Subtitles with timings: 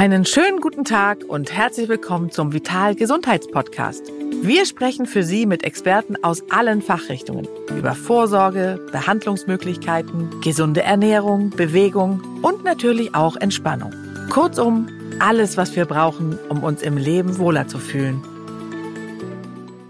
[0.00, 4.10] Einen schönen guten Tag und herzlich willkommen zum Vital Gesundheitspodcast.
[4.40, 12.22] Wir sprechen für Sie mit Experten aus allen Fachrichtungen über Vorsorge, Behandlungsmöglichkeiten, gesunde Ernährung, Bewegung
[12.40, 13.92] und natürlich auch Entspannung.
[14.30, 14.88] Kurzum,
[15.18, 18.22] alles, was wir brauchen, um uns im Leben wohler zu fühlen.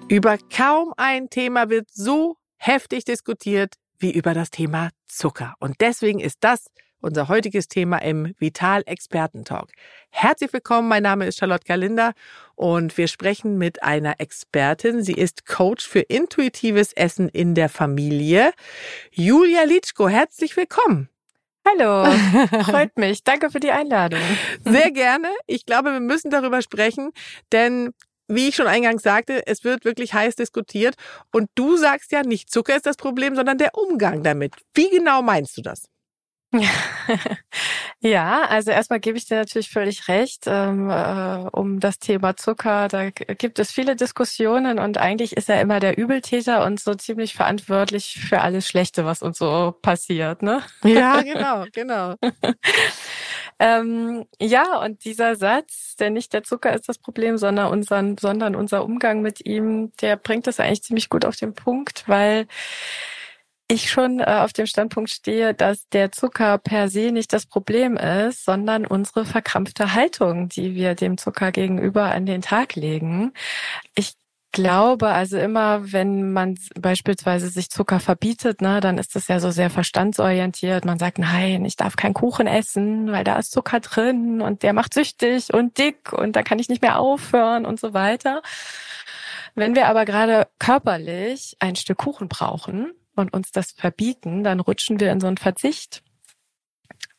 [0.08, 5.54] Über kaum ein Thema wird so heftig diskutiert wie über das Thema Zucker.
[5.60, 6.66] Und deswegen ist das
[7.00, 9.70] unser heutiges Thema im Vital Experten Talk.
[10.10, 12.12] Herzlich willkommen, mein Name ist Charlotte Galinda
[12.54, 15.02] und wir sprechen mit einer Expertin.
[15.02, 18.52] Sie ist Coach für intuitives Essen in der Familie.
[19.10, 21.08] Julia Litschko, herzlich willkommen.
[21.66, 22.10] Hallo,
[22.64, 23.22] freut mich.
[23.22, 24.20] Danke für die Einladung.
[24.64, 25.28] Sehr gerne.
[25.46, 27.10] Ich glaube, wir müssen darüber sprechen,
[27.52, 27.92] denn
[28.28, 30.94] wie ich schon eingangs sagte, es wird wirklich heiß diskutiert.
[31.32, 34.54] Und du sagst ja, nicht Zucker ist das Problem, sondern der Umgang damit.
[34.74, 35.86] Wie genau meinst du das?
[38.02, 40.44] Ja, also erstmal gebe ich dir natürlich völlig recht.
[40.46, 45.60] Ähm, äh, um das Thema Zucker, da gibt es viele Diskussionen und eigentlich ist er
[45.60, 50.62] immer der Übeltäter und so ziemlich verantwortlich für alles Schlechte, was uns so passiert, ne?
[50.82, 52.14] Ja, genau, genau.
[53.58, 58.56] ähm, ja, und dieser Satz, der nicht der Zucker ist das Problem, sondern, unseren, sondern
[58.56, 62.46] unser Umgang mit ihm, der bringt das eigentlich ziemlich gut auf den Punkt, weil
[63.70, 67.96] ich schon äh, auf dem Standpunkt stehe, dass der Zucker per se nicht das Problem
[67.96, 73.32] ist, sondern unsere verkrampfte Haltung, die wir dem Zucker gegenüber an den Tag legen.
[73.94, 74.14] Ich
[74.52, 79.52] glaube, also immer, wenn man beispielsweise sich Zucker verbietet, ne, dann ist das ja so
[79.52, 80.84] sehr verstandsorientiert.
[80.84, 84.72] Man sagt, nein, ich darf keinen Kuchen essen, weil da ist Zucker drin und der
[84.72, 88.42] macht süchtig und dick und da kann ich nicht mehr aufhören und so weiter.
[89.54, 94.98] Wenn wir aber gerade körperlich ein Stück Kuchen brauchen, und uns das verbieten, dann rutschen
[95.00, 96.02] wir in so einen Verzicht.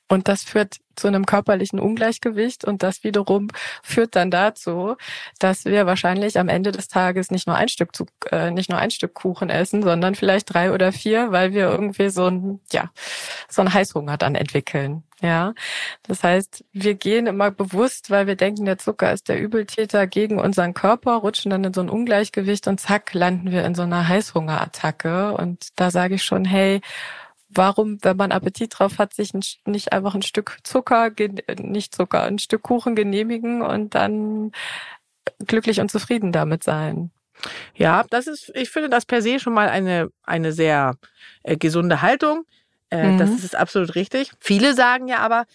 [0.09, 3.47] Und das führt zu einem körperlichen Ungleichgewicht und das wiederum
[3.83, 4.95] führt dann dazu,
[5.39, 8.79] dass wir wahrscheinlich am Ende des Tages nicht nur ein Stück zu, äh, nicht nur
[8.79, 12.89] ein Stück Kuchen essen, sondern vielleicht drei oder vier, weil wir irgendwie so ein ja
[13.49, 15.03] so ein Heißhunger dann entwickeln.
[15.21, 15.53] Ja,
[16.03, 20.39] das heißt, wir gehen immer bewusst, weil wir denken, der Zucker ist der Übeltäter gegen
[20.39, 24.07] unseren Körper, rutschen dann in so ein Ungleichgewicht und zack landen wir in so einer
[24.07, 25.33] Heißhungerattacke.
[25.33, 26.81] Und da sage ich schon, hey,
[27.53, 31.11] warum, wenn man Appetit drauf hat, sich nicht einfach ein Stück Zucker,
[31.59, 34.51] nicht Zucker, ein Stück Kuchen genehmigen und dann
[35.45, 37.11] glücklich und zufrieden damit sein.
[37.75, 40.95] Ja, das ist, ich finde das per se schon mal eine, eine sehr
[41.43, 42.45] äh, gesunde Haltung.
[42.89, 43.17] Äh, mhm.
[43.17, 44.31] Das ist absolut richtig.
[44.39, 45.45] Viele sagen ja aber,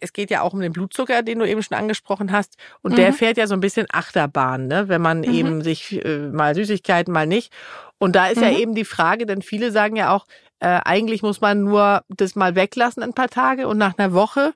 [0.00, 2.56] es geht ja auch um den Blutzucker, den du eben schon angesprochen hast.
[2.82, 2.96] Und mhm.
[2.96, 4.88] der fährt ja so ein bisschen Achterbahn, ne?
[4.88, 5.34] wenn man mhm.
[5.34, 7.52] eben sich äh, mal Süßigkeiten, mal nicht.
[7.98, 8.42] Und da ist mhm.
[8.44, 10.26] ja eben die Frage, denn viele sagen ja auch,
[10.60, 14.54] äh, eigentlich muss man nur das mal weglassen ein paar Tage und nach einer Woche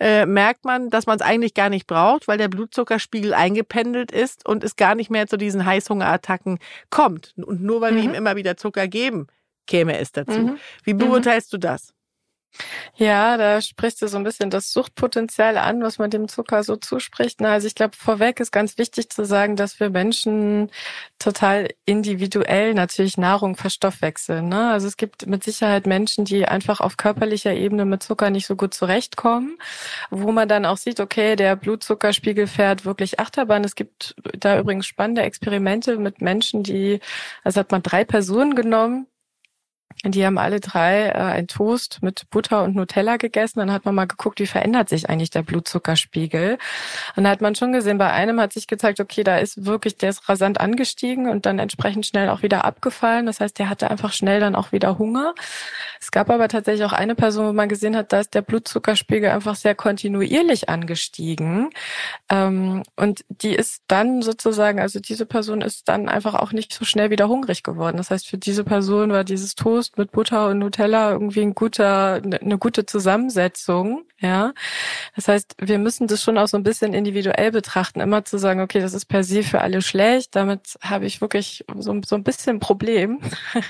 [0.00, 4.46] äh, merkt man, dass man es eigentlich gar nicht braucht, weil der Blutzuckerspiegel eingependelt ist
[4.46, 6.58] und es gar nicht mehr zu diesen Heißhungerattacken
[6.90, 7.34] kommt.
[7.36, 7.96] Und nur weil mhm.
[7.96, 9.28] wir ihm immer wieder Zucker geben,
[9.66, 10.38] käme es dazu.
[10.38, 10.58] Mhm.
[10.84, 10.98] Wie mhm.
[10.98, 11.94] beurteilst du das?
[12.96, 16.76] Ja, da sprichst du so ein bisschen das Suchtpotenzial an, was man dem Zucker so
[16.76, 17.40] zuspricht.
[17.40, 20.70] Na, also ich glaube, vorweg ist ganz wichtig zu sagen, dass wir Menschen
[21.18, 24.48] total individuell natürlich Nahrung verstoffwechseln.
[24.48, 24.70] Ne?
[24.70, 28.56] Also es gibt mit Sicherheit Menschen, die einfach auf körperlicher Ebene mit Zucker nicht so
[28.56, 29.58] gut zurechtkommen,
[30.10, 33.64] wo man dann auch sieht, okay, der Blutzuckerspiegel fährt wirklich Achterbahn.
[33.64, 37.00] Es gibt da übrigens spannende Experimente mit Menschen, die,
[37.44, 39.06] also hat man drei Personen genommen,
[40.04, 43.58] die haben alle drei äh, ein Toast mit Butter und Nutella gegessen.
[43.58, 46.58] Dann hat man mal geguckt, wie verändert sich eigentlich der Blutzuckerspiegel.
[47.16, 49.96] Und da hat man schon gesehen, bei einem hat sich gezeigt, okay, da ist wirklich,
[49.96, 53.26] der ist rasant angestiegen und dann entsprechend schnell auch wieder abgefallen.
[53.26, 55.34] Das heißt, der hatte einfach schnell dann auch wieder Hunger.
[56.00, 59.30] Es gab aber tatsächlich auch eine Person, wo man gesehen hat, da ist der Blutzuckerspiegel
[59.30, 61.70] einfach sehr kontinuierlich angestiegen.
[62.28, 66.84] Ähm, und die ist dann sozusagen, also diese Person ist dann einfach auch nicht so
[66.84, 67.96] schnell wieder hungrig geworden.
[67.96, 71.54] Das heißt, für diese Person war dieses Toast Toast mit Butter und Nutella irgendwie ein
[71.54, 74.04] guter, eine gute Zusammensetzung.
[74.20, 74.52] Ja,
[75.14, 78.60] das heißt, wir müssen das schon auch so ein bisschen individuell betrachten, immer zu sagen,
[78.60, 80.34] okay, das ist per se für alle schlecht.
[80.34, 83.20] Damit habe ich wirklich so, so ein bisschen Problem.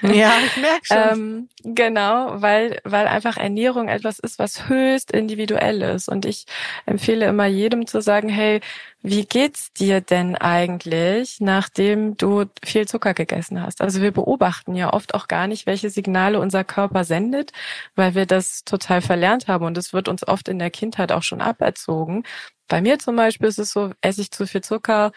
[0.00, 0.96] Ja, ich merke schon.
[1.12, 6.08] ähm, genau, weil weil einfach Ernährung etwas ist, was höchst individuell ist.
[6.08, 6.46] Und ich
[6.86, 8.60] empfehle immer jedem zu sagen, hey,
[9.02, 13.80] wie geht's dir denn eigentlich, nachdem du viel Zucker gegessen hast?
[13.80, 17.52] Also wir beobachten ja oft auch gar nicht, welche Signale unser Körper sendet,
[17.94, 21.22] weil wir das total verlernt haben und es wird uns oft in der Kindheit auch
[21.22, 22.24] schon aberzogen.
[22.66, 25.12] Bei mir zum Beispiel ist es so, esse ich zu viel Zucker,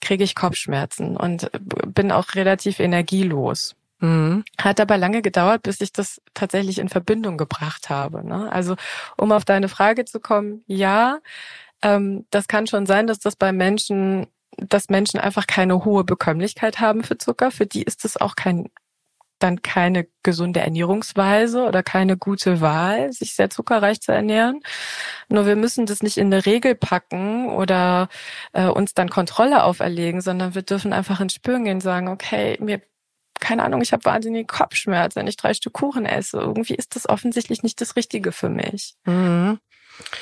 [0.00, 3.74] kriege ich Kopfschmerzen und bin auch relativ energielos.
[4.00, 4.44] Mhm.
[4.58, 8.26] Hat aber lange gedauert, bis ich das tatsächlich in Verbindung gebracht habe.
[8.26, 8.50] Ne?
[8.52, 8.76] Also
[9.16, 11.20] um auf deine Frage zu kommen, ja,
[11.84, 14.26] ähm, das kann schon sein, dass das bei Menschen,
[14.56, 17.50] dass Menschen einfach keine hohe Bekömmlichkeit haben für Zucker.
[17.50, 18.70] Für die ist es auch kein
[19.40, 24.60] dann keine gesunde Ernährungsweise oder keine gute Wahl, sich sehr zuckerreich zu ernähren.
[25.28, 28.08] Nur wir müssen das nicht in eine Regel packen oder
[28.52, 32.56] äh, uns dann Kontrolle auferlegen, sondern wir dürfen einfach ins Spüren gehen und sagen, okay,
[32.60, 32.80] mir
[33.40, 36.38] keine Ahnung, ich habe wahnsinnigen Kopfschmerz, wenn ich drei Stück Kuchen esse.
[36.38, 38.94] Irgendwie ist das offensichtlich nicht das Richtige für mich.
[39.04, 39.58] Mhm.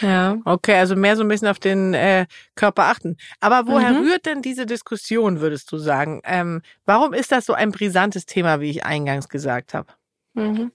[0.01, 0.37] Ja.
[0.45, 3.17] Okay, also mehr so ein bisschen auf den äh, Körper achten.
[3.41, 4.07] Aber woher mhm.
[4.07, 6.21] rührt denn diese Diskussion, würdest du sagen?
[6.25, 9.93] Ähm, warum ist das so ein brisantes Thema, wie ich eingangs gesagt habe?
[10.35, 10.73] Mhm.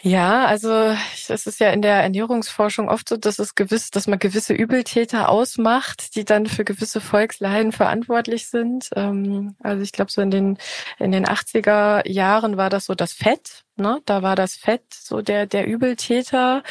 [0.00, 0.94] Ja, also
[1.28, 5.28] es ist ja in der Ernährungsforschung oft so, dass es gewiss, dass man gewisse Übeltäter
[5.28, 8.90] ausmacht, die dann für gewisse Volksleiden verantwortlich sind.
[8.94, 10.58] Ähm, also ich glaube, so in den
[11.00, 14.00] in den 80er Jahren war das so das Fett, Ne?
[14.06, 16.62] Da war das Fett so der, der Übeltäter.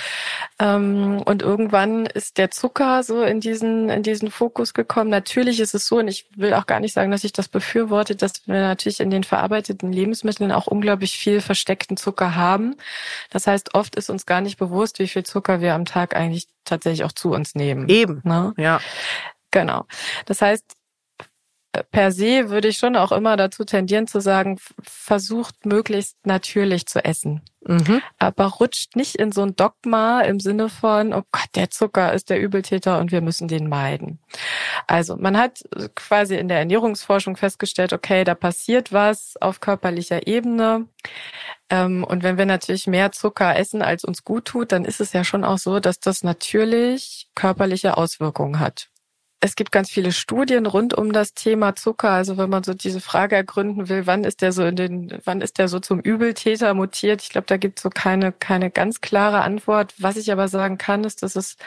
[0.59, 5.09] Ähm, und irgendwann ist der Zucker so in diesen, in diesen Fokus gekommen.
[5.09, 8.15] Natürlich ist es so, und ich will auch gar nicht sagen, dass ich das befürworte,
[8.15, 12.75] dass wir natürlich in den verarbeiteten Lebensmitteln auch unglaublich viel versteckten Zucker haben.
[13.30, 16.48] Das heißt, oft ist uns gar nicht bewusst, wie viel Zucker wir am Tag eigentlich
[16.65, 17.89] tatsächlich auch zu uns nehmen.
[17.89, 18.21] Eben.
[18.24, 18.54] Ne?
[18.57, 18.80] Ja.
[19.51, 19.86] Genau.
[20.25, 20.77] Das heißt,
[21.92, 27.04] per se würde ich schon auch immer dazu tendieren zu sagen, versucht möglichst natürlich zu
[27.04, 27.42] essen.
[27.68, 28.02] Mhm.
[28.18, 32.30] Aber rutscht nicht in so ein Dogma im Sinne von, oh Gott, der Zucker ist
[32.30, 34.20] der Übeltäter und wir müssen den meiden.
[34.88, 35.64] Also man hat
[35.96, 40.88] quasi in der Ernährungsforschung festgestellt, okay, da passiert was auf körperlicher Ebene.
[41.70, 45.12] Ähm, und wenn wir natürlich mehr Zucker essen, als uns gut tut, dann ist es
[45.12, 48.90] ja schon auch so, dass das natürlich körperliche Auswirkungen hat
[49.39, 52.10] es gibt ganz viele Studien rund um das Thema Zucker.
[52.10, 55.42] Also wenn man so diese Frage ergründen will, wann ist der so in den, wann
[55.42, 57.22] ist der so zum Übeltäter mutiert?
[57.22, 59.94] Ich glaube, da gibt es so keine, keine ganz klare Antwort.
[60.00, 61.57] Was ich aber sagen kann, ist, dass es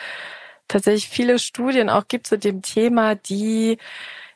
[0.68, 3.78] tatsächlich viele Studien auch gibt zu dem Thema, die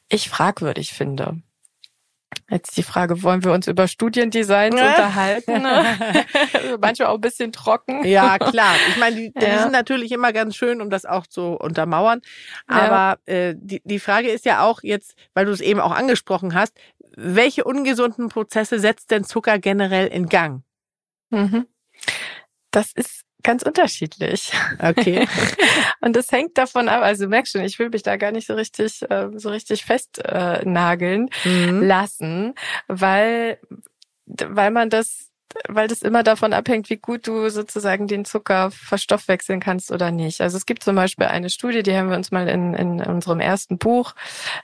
[0.09, 1.43] ich fragwürdig finde.
[2.51, 4.89] Jetzt die Frage, wollen wir uns über Studiendesigns ja.
[4.91, 5.63] unterhalten?
[6.81, 8.05] Manchmal auch ein bisschen trocken.
[8.05, 8.75] Ja, klar.
[8.89, 12.21] Ich meine, die, die sind natürlich immer ganz schön, um das auch zu untermauern.
[12.67, 13.35] Aber ja.
[13.35, 16.77] äh, die, die Frage ist ja auch jetzt, weil du es eben auch angesprochen hast,
[17.17, 20.63] welche ungesunden Prozesse setzt denn Zucker generell in Gang?
[21.31, 21.67] Mhm.
[22.71, 24.53] Das ist Ganz unterschiedlich.
[24.79, 25.29] Okay.
[26.01, 28.47] und das hängt davon ab, also du merkst schon, ich will mich da gar nicht
[28.47, 31.83] so richtig, äh, so richtig festnageln äh, mhm.
[31.83, 32.55] lassen,
[32.89, 33.59] weil,
[34.27, 35.31] weil man das
[35.69, 40.41] weil das immer davon abhängt, wie gut du sozusagen den Zucker verstoffwechseln kannst oder nicht.
[40.41, 43.39] Also es gibt zum Beispiel eine Studie, die haben wir uns mal in, in unserem
[43.39, 44.15] ersten Buch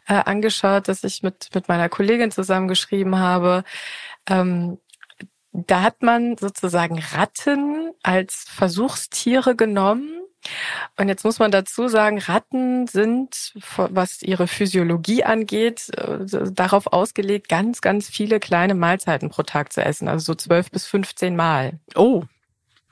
[0.09, 3.63] äh, angeschaut, das ich mit, mit meiner Kollegin zusammengeschrieben habe.
[4.29, 4.79] Ähm,
[5.53, 10.21] da hat man sozusagen Ratten als Versuchstiere genommen.
[10.97, 17.49] Und jetzt muss man dazu sagen, Ratten sind, was ihre Physiologie angeht, äh, darauf ausgelegt,
[17.49, 20.09] ganz, ganz viele kleine Mahlzeiten pro Tag zu essen.
[20.09, 21.79] Also so zwölf bis 15 Mal.
[21.95, 22.23] Oh.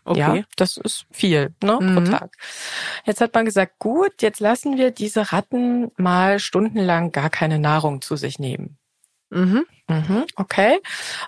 [0.04, 0.20] Okay.
[0.20, 1.94] Ja, das ist viel, ne, mhm.
[1.94, 2.32] pro Tag.
[3.04, 8.00] Jetzt hat man gesagt, gut, jetzt lassen wir diese Ratten mal stundenlang gar keine Nahrung
[8.00, 8.78] zu sich nehmen.
[9.30, 9.66] Mhm.
[9.88, 10.80] Mhm, okay.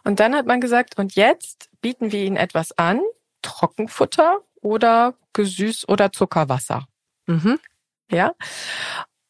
[0.04, 3.00] Und dann hat man gesagt, und jetzt bieten wir ihnen etwas an,
[3.42, 6.86] Trockenfutter oder Gesüß oder Zuckerwasser.
[7.26, 7.58] Mhm.
[8.10, 8.34] Ja.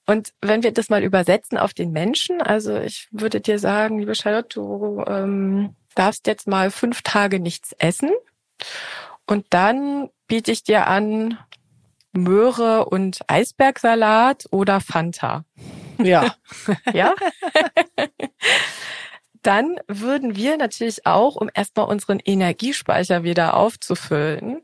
[0.07, 4.15] Und wenn wir das mal übersetzen auf den Menschen, also ich würde dir sagen, liebe
[4.15, 8.11] Charlotte, du ähm, darfst jetzt mal fünf Tage nichts essen
[9.27, 11.39] und dann biete ich dir an
[12.13, 15.45] Möhre und Eisbergsalat oder Fanta.
[16.05, 16.35] Ja.
[16.93, 17.15] ja?
[19.43, 24.61] Dann würden wir natürlich auch, um erstmal unseren Energiespeicher wieder aufzufüllen,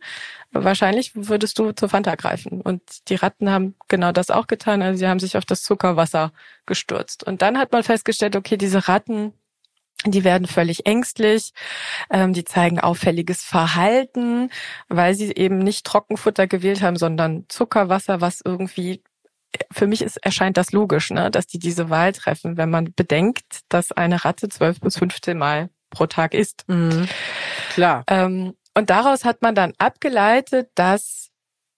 [0.52, 2.60] wahrscheinlich würdest du zur Fanta greifen.
[2.60, 4.82] Und die Ratten haben genau das auch getan.
[4.82, 6.32] Also sie haben sich auf das Zuckerwasser
[6.66, 7.24] gestürzt.
[7.24, 9.32] Und dann hat man festgestellt, okay, diese Ratten,
[10.04, 11.52] die werden völlig ängstlich,
[12.10, 14.50] ähm, die zeigen auffälliges Verhalten,
[14.88, 19.02] weil sie eben nicht Trockenfutter gewählt haben, sondern Zuckerwasser, was irgendwie
[19.72, 23.60] für mich ist, erscheint das logisch, ne, dass die diese Wahl treffen, wenn man bedenkt,
[23.68, 26.64] dass eine Ratte zwölf bis 15 Mal pro Tag isst.
[26.68, 27.08] Mhm.
[27.70, 28.04] Klar.
[28.08, 31.30] Ähm, und daraus hat man dann abgeleitet, dass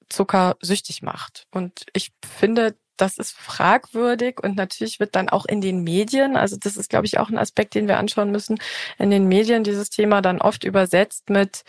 [0.09, 1.47] Zucker süchtig macht.
[1.51, 6.57] Und ich finde, das ist fragwürdig und natürlich wird dann auch in den Medien, also
[6.59, 8.59] das ist, glaube ich, auch ein Aspekt, den wir anschauen müssen,
[8.99, 11.65] in den Medien dieses Thema dann oft übersetzt mit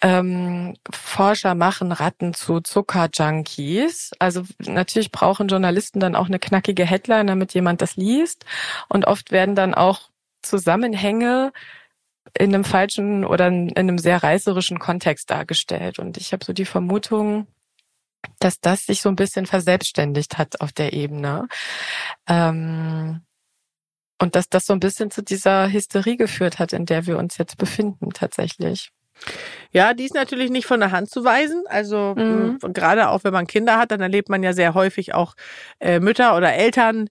[0.00, 4.12] ähm, Forscher machen Ratten zu Zuckerjunkies.
[4.18, 8.44] Also natürlich brauchen Journalisten dann auch eine knackige Headline, damit jemand das liest.
[8.88, 10.10] Und oft werden dann auch
[10.42, 11.52] Zusammenhänge
[12.36, 15.98] in einem falschen oder in einem sehr reißerischen Kontext dargestellt.
[15.98, 17.46] Und ich habe so die Vermutung,
[18.40, 21.48] dass das sich so ein bisschen verselbstständigt hat auf der Ebene.
[22.26, 23.22] Ähm,
[24.20, 27.38] und dass das so ein bisschen zu dieser Hysterie geführt hat, in der wir uns
[27.38, 28.90] jetzt befinden tatsächlich.
[29.72, 31.64] Ja, die ist natürlich nicht von der Hand zu weisen.
[31.68, 32.58] Also mhm.
[32.72, 35.34] gerade auch wenn man Kinder hat, dann erlebt man ja sehr häufig auch
[35.80, 37.08] äh, Mütter oder Eltern,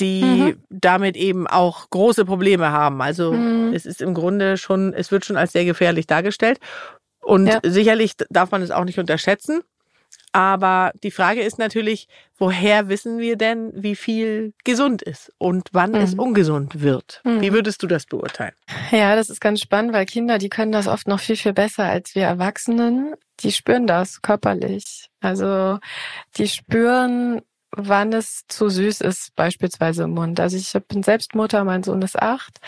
[0.00, 0.62] die mhm.
[0.70, 3.02] damit eben auch große Probleme haben.
[3.02, 3.72] Also mhm.
[3.74, 6.60] es ist im Grunde schon, es wird schon als sehr gefährlich dargestellt.
[7.20, 7.60] Und ja.
[7.64, 9.60] sicherlich darf man es auch nicht unterschätzen.
[10.32, 15.90] Aber die Frage ist natürlich, woher wissen wir denn, wie viel gesund ist und wann
[15.90, 15.96] mhm.
[15.96, 17.20] es ungesund wird?
[17.24, 17.40] Mhm.
[17.40, 18.54] Wie würdest du das beurteilen?
[18.90, 21.84] Ja, das ist ganz spannend, weil Kinder, die können das oft noch viel, viel besser
[21.84, 23.14] als wir Erwachsenen.
[23.40, 25.08] Die spüren das körperlich.
[25.20, 25.78] Also
[26.36, 30.40] die spüren, wann es zu süß ist, beispielsweise im Mund.
[30.40, 32.60] Also ich bin selbst Mutter, mein Sohn ist acht.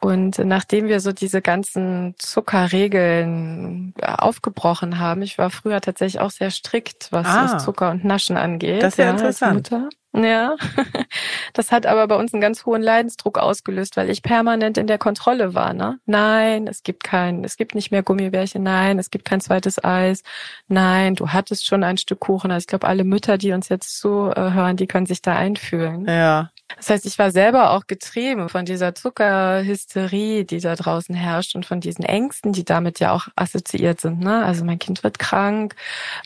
[0.00, 6.30] Und nachdem wir so diese ganzen Zuckerregeln äh, aufgebrochen haben, ich war früher tatsächlich auch
[6.30, 8.82] sehr strikt, was ah, Zucker und Naschen angeht.
[8.82, 9.70] Das ist ja, ja interessant.
[10.16, 10.54] Ja,
[11.54, 14.98] das hat aber bei uns einen ganz hohen Leidensdruck ausgelöst, weil ich permanent in der
[14.98, 15.74] Kontrolle war.
[15.74, 15.98] Ne?
[16.06, 18.62] Nein, es gibt kein, es gibt nicht mehr Gummibärchen.
[18.62, 20.22] Nein, es gibt kein zweites Eis.
[20.68, 22.52] Nein, du hattest schon ein Stück Kuchen.
[22.52, 26.06] Also ich glaube, alle Mütter, die uns jetzt zuhören, die können sich da einfühlen.
[26.06, 26.50] Ja.
[26.76, 31.66] Das heißt, ich war selber auch getrieben von dieser Zuckerhysterie, die da draußen herrscht und
[31.66, 34.20] von diesen Ängsten, die damit ja auch assoziiert sind.
[34.20, 34.44] Ne?
[34.44, 35.76] Also mein Kind wird krank,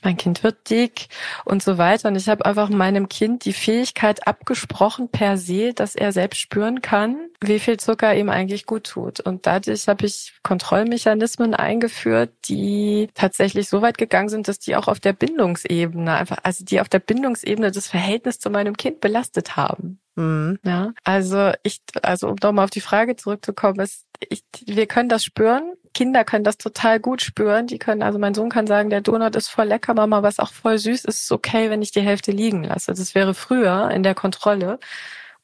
[0.03, 1.09] mein Kind wird dick
[1.45, 2.09] und so weiter.
[2.09, 6.83] Und ich habe einfach meinem Kind die Fähigkeit abgesprochen per se, dass er selbst spüren
[6.83, 9.21] kann, wie viel Zucker ihm eigentlich gut tut.
[9.21, 14.89] Und dadurch habe ich Kontrollmechanismen eingeführt, die tatsächlich so weit gegangen sind, dass die auch
[14.89, 19.57] auf der Bindungsebene einfach, also die auf der Bindungsebene das Verhältnis zu meinem Kind belastet
[19.57, 20.01] haben.
[20.19, 20.59] Mhm.
[20.65, 25.25] Ja, also ich, also um nochmal auf die Frage zurückzukommen, ist, ich, wir können das
[25.25, 25.75] spüren.
[25.95, 27.69] Kinder können das total gut spüren.
[27.69, 30.53] Die können, also mein Sohn kann sagen, der Donut ist voll lecker, Mama, was auch
[30.53, 32.93] voll süß ist, ist okay, wenn ich die Hälfte liegen lasse.
[32.93, 34.81] Das wäre früher in der Kontrolle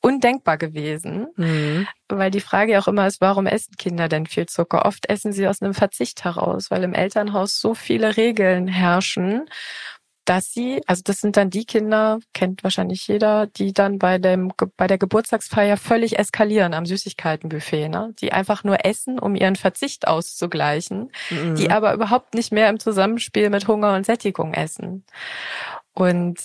[0.00, 1.86] undenkbar gewesen, mhm.
[2.08, 4.84] weil die Frage ja auch immer ist, warum essen Kinder denn viel Zucker?
[4.84, 9.46] Oft essen sie aus einem Verzicht heraus, weil im Elternhaus so viele Regeln herrschen
[10.24, 14.52] dass sie, also das sind dann die Kinder, kennt wahrscheinlich jeder, die dann bei dem
[14.76, 18.14] bei der Geburtstagsfeier völlig eskalieren am Süßigkeitenbuffet, ne?
[18.20, 21.56] Die einfach nur essen, um ihren Verzicht auszugleichen, mhm.
[21.56, 25.04] die aber überhaupt nicht mehr im Zusammenspiel mit Hunger und Sättigung essen.
[25.92, 26.40] Und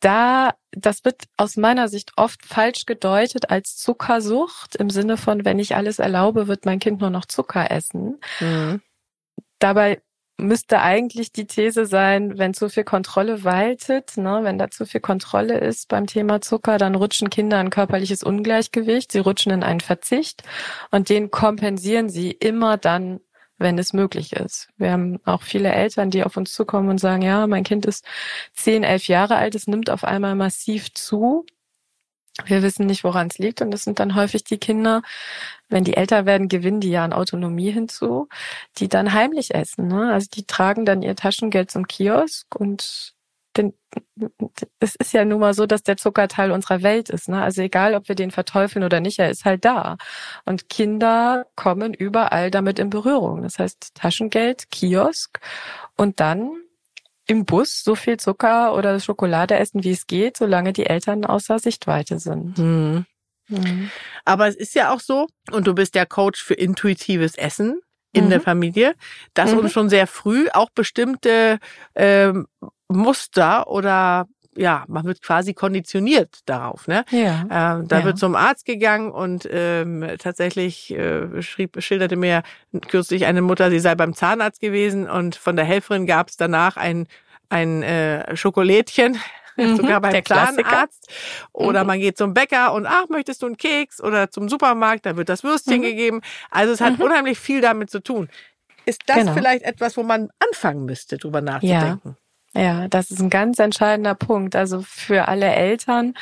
[0.00, 5.58] da, das wird aus meiner Sicht oft falsch gedeutet als Zuckersucht im Sinne von, wenn
[5.58, 8.20] ich alles erlaube, wird mein Kind nur noch Zucker essen.
[8.40, 8.80] Mhm.
[9.58, 10.00] Dabei
[10.38, 15.00] müsste eigentlich die These sein, wenn zu viel Kontrolle waltet, ne, wenn da zu viel
[15.00, 19.80] Kontrolle ist beim Thema Zucker, dann rutschen Kinder ein körperliches Ungleichgewicht, sie rutschen in einen
[19.80, 20.42] Verzicht
[20.90, 23.20] und den kompensieren sie immer dann,
[23.58, 24.68] wenn es möglich ist.
[24.76, 28.04] Wir haben auch viele Eltern, die auf uns zukommen und sagen, ja, mein Kind ist
[28.52, 31.46] zehn, elf Jahre alt, es nimmt auf einmal massiv zu.
[32.44, 33.62] Wir wissen nicht, woran es liegt.
[33.62, 35.00] Und das sind dann häufig die Kinder,
[35.68, 38.28] wenn die älter werden, gewinnen die ja an Autonomie hinzu,
[38.78, 39.88] die dann heimlich essen.
[39.88, 40.12] Ne?
[40.12, 43.14] Also die tragen dann ihr Taschengeld zum Kiosk und
[43.56, 43.72] denn
[44.80, 47.28] es ist ja nun mal so, dass der Zucker Teil unserer Welt ist.
[47.28, 47.42] Ne?
[47.42, 49.96] Also egal, ob wir den verteufeln oder nicht, er ist halt da.
[50.44, 53.42] Und Kinder kommen überall damit in Berührung.
[53.42, 55.40] Das heißt Taschengeld, Kiosk
[55.96, 56.52] und dann
[57.26, 61.58] im Bus so viel Zucker oder Schokolade essen, wie es geht, solange die Eltern außer
[61.58, 62.58] Sichtweite sind.
[62.58, 63.06] Hm.
[63.48, 63.90] Mhm.
[64.24, 67.80] Aber es ist ja auch so, und du bist ja Coach für intuitives Essen
[68.12, 68.30] in mhm.
[68.30, 68.94] der Familie,
[69.34, 69.58] dass mhm.
[69.58, 71.58] uns schon sehr früh auch bestimmte
[71.94, 72.46] ähm,
[72.88, 74.26] Muster oder
[74.58, 76.88] ja, man wird quasi konditioniert darauf.
[76.88, 77.04] Ne?
[77.10, 77.42] Ja.
[77.42, 78.04] Ähm, da ja.
[78.04, 82.42] wird zum Arzt gegangen und ähm, tatsächlich äh, schrieb, schilderte mir
[82.88, 86.78] kürzlich eine Mutter, sie sei beim Zahnarzt gewesen und von der Helferin gab es danach
[86.78, 87.06] ein
[87.48, 89.18] ein äh, Schokolädchen,
[89.56, 91.10] mhm, sogar beim Zahnarzt.
[91.52, 91.86] Oder mhm.
[91.88, 94.02] man geht zum Bäcker und ach, möchtest du einen Keks?
[94.02, 95.82] Oder zum Supermarkt, da wird das Würstchen mhm.
[95.82, 96.20] gegeben.
[96.50, 97.04] Also es hat mhm.
[97.04, 98.28] unheimlich viel damit zu tun.
[98.84, 99.34] Ist das genau.
[99.34, 102.10] vielleicht etwas, wo man anfangen müsste, drüber nachzudenken?
[102.10, 102.25] Ja.
[102.54, 104.56] Ja, das ist ein ganz entscheidender Punkt.
[104.56, 106.14] Also für alle Eltern,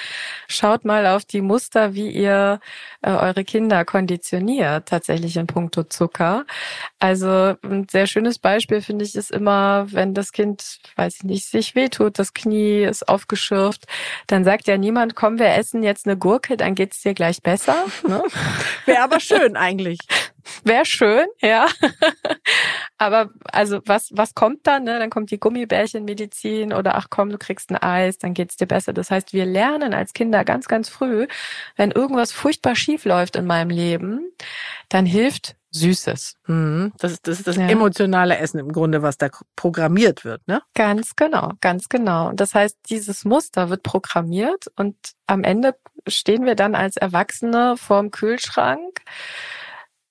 [0.49, 2.59] schaut mal auf die Muster, wie ihr
[3.03, 6.45] äh, eure Kinder konditioniert, tatsächlich in puncto Zucker.
[6.99, 11.47] Also ein sehr schönes Beispiel finde ich ist immer, wenn das Kind, weiß ich nicht,
[11.47, 13.85] sich wehtut, das Knie ist aufgeschürft,
[14.27, 17.77] dann sagt ja niemand, komm, wir essen jetzt eine Gurke, dann geht's dir gleich besser.
[18.09, 18.23] Ne?
[18.87, 20.01] Wäre aber schön eigentlich.
[20.65, 21.67] Wäre schön, ja.
[22.97, 24.85] Aber also was was kommt dann?
[24.85, 24.99] Ne?
[24.99, 28.93] Dann kommt die Gummibärchenmedizin oder ach komm, du kriegst ein Eis, dann geht's dir besser.
[28.93, 31.27] Das heißt, wir lernen als Kinder ganz ganz früh,
[31.77, 34.31] wenn irgendwas furchtbar schief läuft in meinem Leben,
[34.89, 36.37] dann hilft Süßes.
[36.47, 36.93] Mhm.
[36.99, 37.67] Das, ist, das ist das ja.
[37.67, 40.63] emotionale Essen im Grunde, was da programmiert wird, ne?
[40.75, 42.31] Ganz genau, ganz genau.
[42.33, 44.97] Das heißt, dieses Muster wird programmiert und
[45.27, 45.75] am Ende
[46.07, 49.01] stehen wir dann als Erwachsene vorm Kühlschrank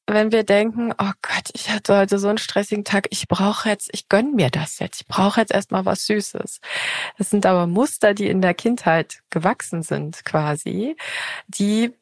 [0.07, 3.89] wenn wir denken, oh Gott, ich hatte heute so einen stressigen Tag, ich brauche jetzt,
[3.93, 6.59] ich gönn mir das jetzt, ich brauche jetzt erstmal was Süßes.
[7.17, 10.97] Das sind aber Muster, die in der Kindheit gewachsen sind quasi,
[11.47, 11.93] die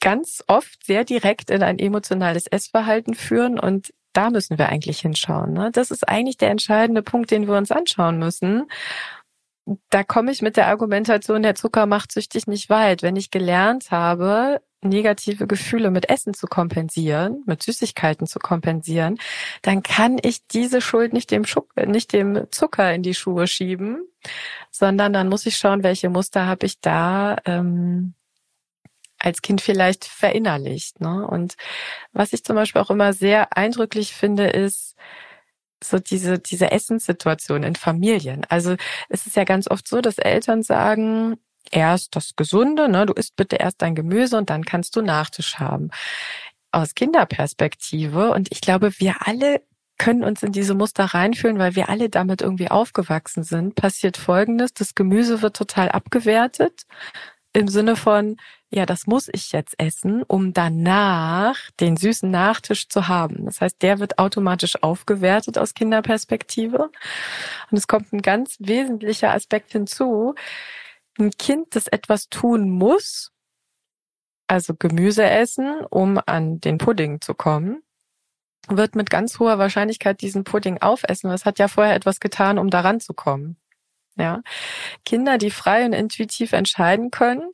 [0.00, 5.52] ganz oft sehr direkt in ein emotionales Essverhalten führen und da müssen wir eigentlich hinschauen.
[5.52, 5.70] Ne?
[5.72, 8.66] Das ist eigentlich der entscheidende Punkt, den wir uns anschauen müssen.
[9.90, 13.02] Da komme ich mit der Argumentation, der Zucker macht süchtig nicht weit.
[13.02, 19.18] Wenn ich gelernt habe, negative Gefühle mit Essen zu kompensieren, mit Süßigkeiten zu kompensieren,
[19.62, 24.06] dann kann ich diese Schuld nicht dem, Schuck, nicht dem Zucker in die Schuhe schieben,
[24.70, 28.14] sondern dann muss ich schauen, welche Muster habe ich da ähm,
[29.18, 31.00] als Kind vielleicht verinnerlicht.
[31.00, 31.26] Ne?
[31.26, 31.56] Und
[32.12, 34.94] was ich zum Beispiel auch immer sehr eindrücklich finde, ist
[35.82, 38.46] so diese, diese Essenssituation in Familien.
[38.48, 38.76] Also
[39.08, 41.36] es ist ja ganz oft so, dass Eltern sagen,
[41.72, 43.06] erst das Gesunde, ne?
[43.06, 45.90] du isst bitte erst dein Gemüse und dann kannst du Nachtisch haben.
[46.72, 49.62] Aus Kinderperspektive, und ich glaube, wir alle
[49.98, 54.74] können uns in diese Muster reinfühlen, weil wir alle damit irgendwie aufgewachsen sind, passiert Folgendes.
[54.74, 56.86] Das Gemüse wird total abgewertet
[57.52, 58.36] im Sinne von,
[58.68, 63.46] ja, das muss ich jetzt essen, um danach den süßen Nachtisch zu haben.
[63.46, 66.90] Das heißt, der wird automatisch aufgewertet aus Kinderperspektive.
[67.70, 70.34] Und es kommt ein ganz wesentlicher Aspekt hinzu.
[71.18, 73.32] Ein Kind, das etwas tun muss,
[74.46, 77.82] also Gemüse essen, um an den Pudding zu kommen,
[78.68, 81.30] wird mit ganz hoher Wahrscheinlichkeit diesen Pudding aufessen.
[81.30, 83.56] Es hat ja vorher etwas getan, um daran zu kommen.
[84.16, 84.42] Ja.
[85.04, 87.52] Kinder, die frei und intuitiv entscheiden können,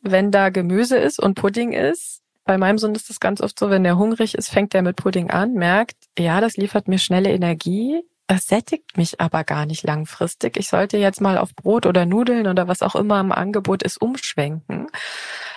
[0.00, 2.22] wenn da Gemüse ist und Pudding ist.
[2.44, 4.96] Bei meinem Sohn ist das ganz oft so, wenn der hungrig ist, fängt er mit
[4.96, 8.02] Pudding an, merkt, ja, das liefert mir schnelle Energie.
[8.26, 10.56] Das sättigt mich aber gar nicht langfristig.
[10.56, 14.00] Ich sollte jetzt mal auf Brot oder Nudeln oder was auch immer im Angebot ist
[14.00, 14.88] umschwenken.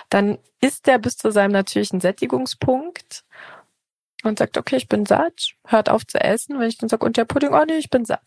[0.08, 3.24] Dann ist er bis zu seinem natürlichen Sättigungspunkt
[4.22, 6.58] und sagt, okay, ich bin satt, hört auf zu essen.
[6.58, 8.20] Wenn ich dann sage, und der Pudding, oh nee, ich bin satt.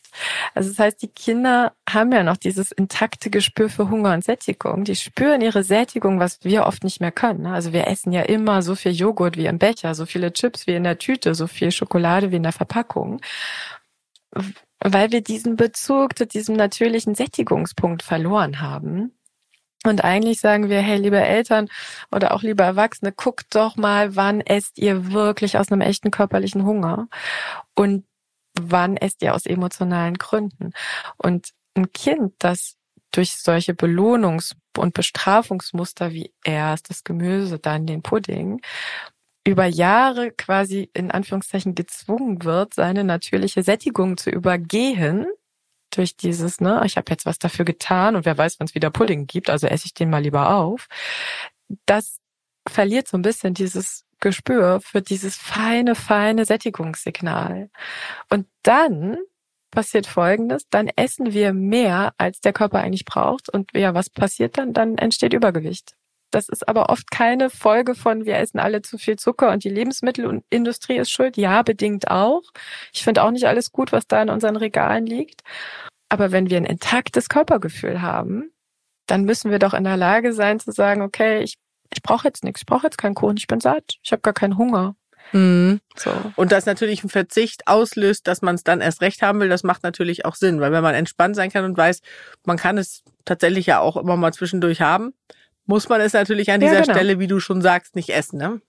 [0.53, 4.83] Also das heißt, die Kinder haben ja noch dieses intakte Gespür für Hunger und Sättigung.
[4.83, 7.45] Die spüren ihre Sättigung, was wir oft nicht mehr können.
[7.45, 10.75] Also wir essen ja immer so viel Joghurt wie im Becher, so viele Chips wie
[10.75, 13.21] in der Tüte, so viel Schokolade wie in der Verpackung.
[14.79, 19.13] Weil wir diesen Bezug zu diesem natürlichen Sättigungspunkt verloren haben.
[19.85, 21.67] Und eigentlich sagen wir, hey, liebe Eltern
[22.11, 26.63] oder auch liebe Erwachsene, guckt doch mal, wann esst ihr wirklich aus einem echten körperlichen
[26.65, 27.09] Hunger
[27.75, 28.05] und
[28.59, 30.71] wann esst ihr aus emotionalen Gründen.
[31.17, 32.77] Und ein Kind, das
[33.11, 38.61] durch solche Belohnungs- und Bestrafungsmuster wie erst das Gemüse, dann den Pudding,
[39.45, 45.27] über Jahre quasi in Anführungszeichen gezwungen wird, seine natürliche Sättigung zu übergehen,
[45.95, 48.89] durch dieses, ne, ich habe jetzt was dafür getan und wer weiß, wann es wieder
[48.89, 50.87] Pudding gibt, also esse ich den mal lieber auf.
[51.85, 52.19] Das
[52.67, 57.69] verliert so ein bisschen dieses Gespür für dieses feine, feine Sättigungssignal.
[58.29, 59.17] Und dann
[59.71, 63.49] passiert Folgendes, dann essen wir mehr, als der Körper eigentlich braucht.
[63.49, 64.73] Und ja, was passiert dann?
[64.73, 65.95] Dann entsteht Übergewicht.
[66.33, 69.69] Das ist aber oft keine Folge von, wir essen alle zu viel Zucker und die
[69.69, 71.37] Lebensmittelindustrie ist schuld.
[71.37, 72.41] Ja, bedingt auch.
[72.91, 75.41] Ich finde auch nicht alles gut, was da in unseren Regalen liegt.
[76.09, 78.51] Aber wenn wir ein intaktes Körpergefühl haben,
[79.05, 81.57] dann müssen wir doch in der Lage sein zu sagen, okay, ich,
[81.93, 84.33] ich brauche jetzt nichts, ich brauche jetzt keinen Kuchen, ich bin satt, ich habe gar
[84.33, 84.95] keinen Hunger.
[85.33, 85.81] Mhm.
[85.95, 86.11] So.
[86.35, 89.61] Und das natürlich ein Verzicht auslöst, dass man es dann erst recht haben will, das
[89.61, 92.01] macht natürlich auch Sinn, weil wenn man entspannt sein kann und weiß,
[92.43, 95.13] man kann es tatsächlich ja auch immer mal zwischendurch haben,
[95.65, 96.93] muss man es natürlich an dieser ja, genau.
[96.93, 98.61] Stelle, wie du schon sagst, nicht essen, ne?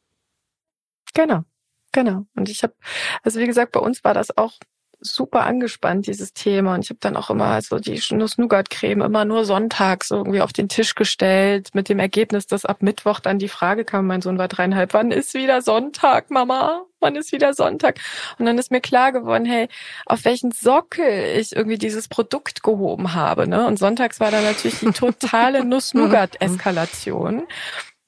[1.14, 1.44] Genau,
[1.92, 2.26] genau.
[2.34, 2.74] Und ich habe,
[3.22, 4.58] also wie gesagt, bei uns war das auch
[5.06, 6.74] super angespannt, dieses Thema.
[6.74, 10.68] Und ich habe dann auch immer so die Nuss-Nougat-Creme immer nur sonntags irgendwie auf den
[10.68, 14.48] Tisch gestellt, mit dem Ergebnis, dass ab Mittwoch dann die Frage kam, mein Sohn war
[14.48, 16.82] dreieinhalb, wann ist wieder Sonntag, Mama?
[17.00, 18.00] Wann ist wieder Sonntag?
[18.38, 19.68] Und dann ist mir klar geworden, hey,
[20.06, 23.46] auf welchen Sockel ich irgendwie dieses Produkt gehoben habe.
[23.46, 23.66] Ne?
[23.66, 27.42] Und sonntags war dann natürlich die totale Nuss-Nougat-Eskalation.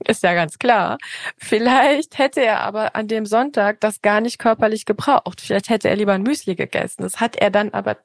[0.05, 0.99] Ist ja ganz klar.
[1.39, 5.41] Vielleicht hätte er aber an dem Sonntag das gar nicht körperlich gebraucht.
[5.41, 7.03] Vielleicht hätte er lieber ein Müsli gegessen.
[7.03, 7.97] Das hat er dann aber,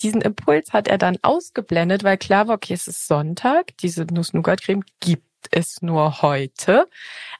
[0.00, 4.84] diesen Impuls hat er dann ausgeblendet, weil klar war, okay, es ist Sonntag, diese Nuss-Nougat-Creme
[5.00, 6.86] gibt es nur heute.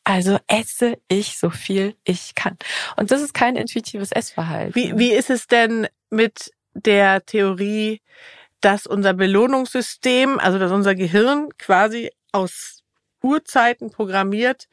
[0.05, 2.57] Also esse ich so viel ich kann.
[2.97, 4.75] Und das ist kein intuitives Essverhalten.
[4.75, 8.01] Wie, wie ist es denn mit der Theorie,
[8.61, 12.78] dass unser Belohnungssystem, also dass unser Gehirn quasi aus
[13.23, 14.69] Urzeiten programmiert,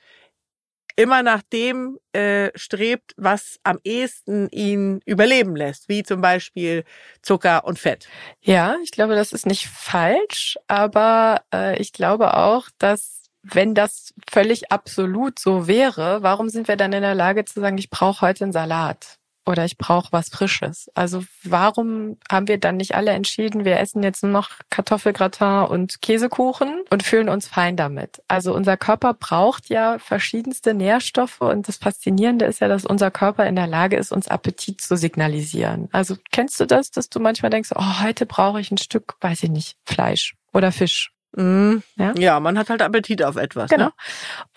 [0.95, 6.85] immer nach dem äh, strebt, was am ehesten ihn überleben lässt, wie zum Beispiel
[7.21, 8.07] Zucker und Fett.
[8.41, 14.13] Ja, ich glaube, das ist nicht falsch, aber äh, ich glaube auch, dass wenn das
[14.29, 18.21] völlig absolut so wäre, warum sind wir dann in der Lage zu sagen, ich brauche
[18.21, 19.19] heute einen Salat?
[19.45, 20.89] Oder ich brauche was Frisches.
[20.95, 26.01] Also warum haben wir dann nicht alle entschieden, wir essen jetzt nur noch Kartoffelgratin und
[26.01, 28.21] Käsekuchen und fühlen uns fein damit?
[28.27, 33.45] Also unser Körper braucht ja verschiedenste Nährstoffe und das Faszinierende ist ja, dass unser Körper
[33.45, 35.89] in der Lage ist, uns Appetit zu signalisieren.
[35.91, 39.43] Also kennst du das, dass du manchmal denkst, oh, heute brauche ich ein Stück, weiß
[39.43, 41.11] ich nicht, Fleisch oder Fisch?
[41.35, 42.13] Mm, ja?
[42.17, 43.69] ja, man hat halt Appetit auf etwas.
[43.69, 43.85] Genau.
[43.85, 43.93] Ne?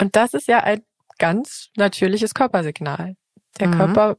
[0.01, 0.83] Und das ist ja ein
[1.19, 3.17] ganz natürliches Körpersignal.
[3.61, 3.73] Der mhm.
[3.73, 4.17] Körper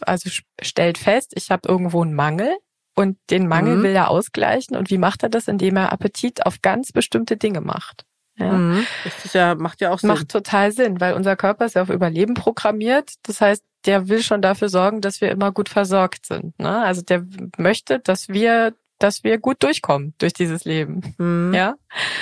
[0.00, 2.56] also stellt fest, ich habe irgendwo einen Mangel
[2.94, 3.82] und den Mangel mhm.
[3.82, 4.76] will er ausgleichen.
[4.76, 5.48] Und wie macht er das?
[5.48, 8.04] Indem er Appetit auf ganz bestimmte Dinge macht.
[8.36, 8.52] Ja.
[8.52, 8.86] Mhm.
[9.04, 10.08] Das ist ja, macht ja auch Sinn.
[10.08, 13.14] Macht total Sinn, weil unser Körper ist ja auf Überleben programmiert.
[13.22, 16.58] Das heißt, der will schon dafür sorgen, dass wir immer gut versorgt sind.
[16.58, 16.82] Ne?
[16.82, 17.24] Also der
[17.58, 21.14] möchte, dass wir, dass wir gut durchkommen durch dieses Leben.
[21.18, 21.52] Mhm.
[21.54, 21.74] Ja,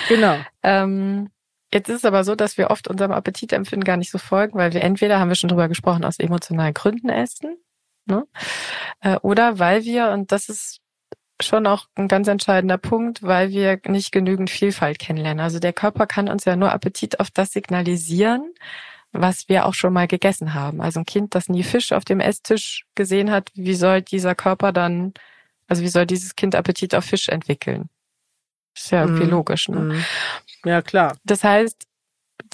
[0.09, 0.39] genau.
[0.63, 1.31] Ähm,
[1.73, 4.73] Jetzt ist es aber so, dass wir oft unserem Appetitempfinden gar nicht so folgen, weil
[4.75, 7.57] wir entweder, haben wir schon drüber gesprochen, aus emotionalen Gründen essen,
[8.07, 8.27] ne?
[9.01, 10.81] Äh, oder weil wir, und das ist
[11.41, 15.41] schon auch ein ganz entscheidender Punkt, weil wir nicht genügend Vielfalt kennenlernen.
[15.41, 18.53] Also der Körper kann uns ja nur Appetit auf das signalisieren,
[19.13, 20.81] was wir auch schon mal gegessen haben.
[20.81, 24.73] Also ein Kind, das nie Fisch auf dem Esstisch gesehen hat, wie soll dieser Körper
[24.73, 25.15] dann,
[25.69, 27.89] also wie soll dieses Kind Appetit auf Fisch entwickeln?
[28.75, 29.31] Ist ja irgendwie mm.
[29.31, 29.81] logisch, ne?
[29.81, 30.05] Mm.
[30.65, 31.17] Ja, klar.
[31.25, 31.87] Das heißt,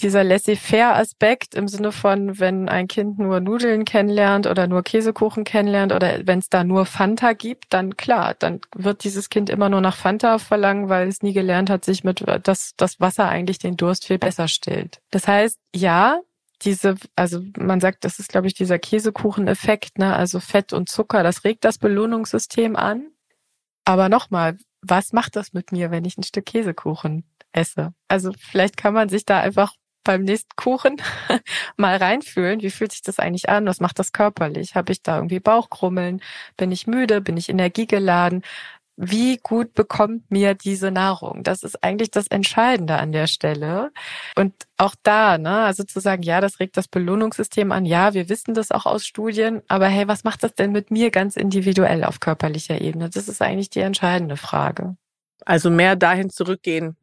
[0.00, 5.92] dieser laissez-faire-Aspekt im Sinne von, wenn ein Kind nur Nudeln kennenlernt oder nur Käsekuchen kennenlernt
[5.92, 9.80] oder wenn es da nur Fanta gibt, dann klar, dann wird dieses Kind immer nur
[9.80, 13.76] nach Fanta verlangen, weil es nie gelernt hat, sich mit, dass das Wasser eigentlich den
[13.76, 15.00] Durst viel besser stillt.
[15.10, 16.20] Das heißt, ja,
[16.62, 20.14] diese, also man sagt, das ist, glaube ich, dieser Käsekuchen-Effekt, ne?
[20.16, 23.06] Also Fett und Zucker, das regt das Belohnungssystem an.
[23.84, 27.92] Aber nochmal, was macht das mit mir, wenn ich ein Stück Käsekuchen esse.
[28.08, 30.96] Also vielleicht kann man sich da einfach beim nächsten Kuchen
[31.76, 34.74] mal reinfühlen, wie fühlt sich das eigentlich an, was macht das körperlich?
[34.74, 36.22] Habe ich da irgendwie Bauchkrummeln?
[36.56, 37.20] Bin ich müde?
[37.20, 38.42] Bin ich energiegeladen?
[39.00, 41.44] Wie gut bekommt mir diese Nahrung?
[41.44, 43.92] Das ist eigentlich das Entscheidende an der Stelle.
[44.34, 47.84] Und auch da, ne, also zu sagen, ja, das regt das Belohnungssystem an.
[47.84, 49.62] Ja, wir wissen das auch aus Studien.
[49.68, 53.08] Aber hey, was macht das denn mit mir ganz individuell auf körperlicher Ebene?
[53.08, 54.96] Das ist eigentlich die entscheidende Frage.
[55.44, 56.96] Also mehr dahin zurückgehen,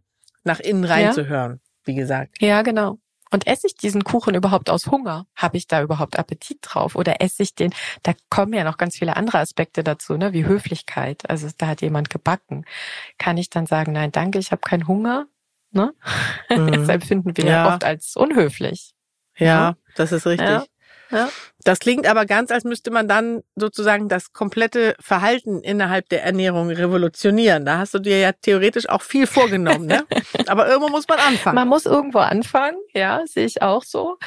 [0.44, 1.60] nach innen reinzuhören, ja.
[1.86, 2.42] wie gesagt.
[2.42, 3.00] Ja, genau.
[3.36, 5.28] Und esse ich diesen Kuchen überhaupt aus Hunger?
[5.36, 6.96] Habe ich da überhaupt Appetit drauf?
[6.96, 7.74] Oder esse ich den?
[8.02, 10.32] Da kommen ja noch ganz viele andere Aspekte dazu, ne?
[10.32, 11.30] wie Höflichkeit.
[11.30, 12.64] Also da hat jemand gebacken.
[13.18, 15.28] Kann ich dann sagen, nein, danke, ich habe keinen Hunger?
[15.72, 15.94] Ne?
[16.50, 16.72] Mhm.
[16.72, 17.74] Das empfinden wir ja.
[17.74, 18.94] oft als unhöflich.
[19.38, 20.48] Ja, ja, das ist richtig.
[20.48, 20.64] Ja.
[21.12, 21.30] Ja.
[21.66, 26.70] Das klingt aber ganz, als müsste man dann sozusagen das komplette Verhalten innerhalb der Ernährung
[26.70, 27.66] revolutionieren.
[27.66, 30.06] Da hast du dir ja theoretisch auch viel vorgenommen, ne?
[30.48, 31.56] aber irgendwo muss man anfangen.
[31.56, 34.18] Man muss irgendwo anfangen, ja, sehe ich auch so.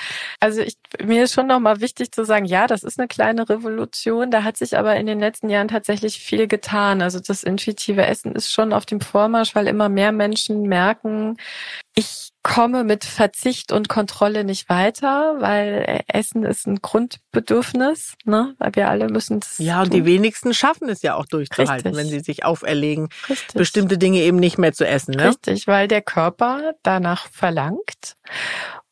[0.41, 4.33] Also ich, mir ist schon nochmal wichtig zu sagen, ja, das ist eine kleine Revolution.
[4.33, 7.03] Da hat sich aber in den letzten Jahren tatsächlich viel getan.
[7.03, 11.37] Also das intuitive Essen ist schon auf dem Vormarsch, weil immer mehr Menschen merken,
[11.95, 16.81] ich komme mit Verzicht und Kontrolle nicht weiter, weil Essen ist ein
[17.33, 18.55] Grundbedürfnis, ne?
[18.59, 19.59] Weil wir alle müssen das.
[19.59, 20.01] Ja, und tun.
[20.01, 21.97] die wenigsten schaffen es ja auch durchzuhalten, Richtig.
[21.97, 23.55] wenn sie sich auferlegen, Richtig.
[23.55, 25.15] bestimmte Dinge eben nicht mehr zu essen.
[25.15, 25.29] Ne?
[25.29, 28.17] Richtig, weil der Körper danach verlangt.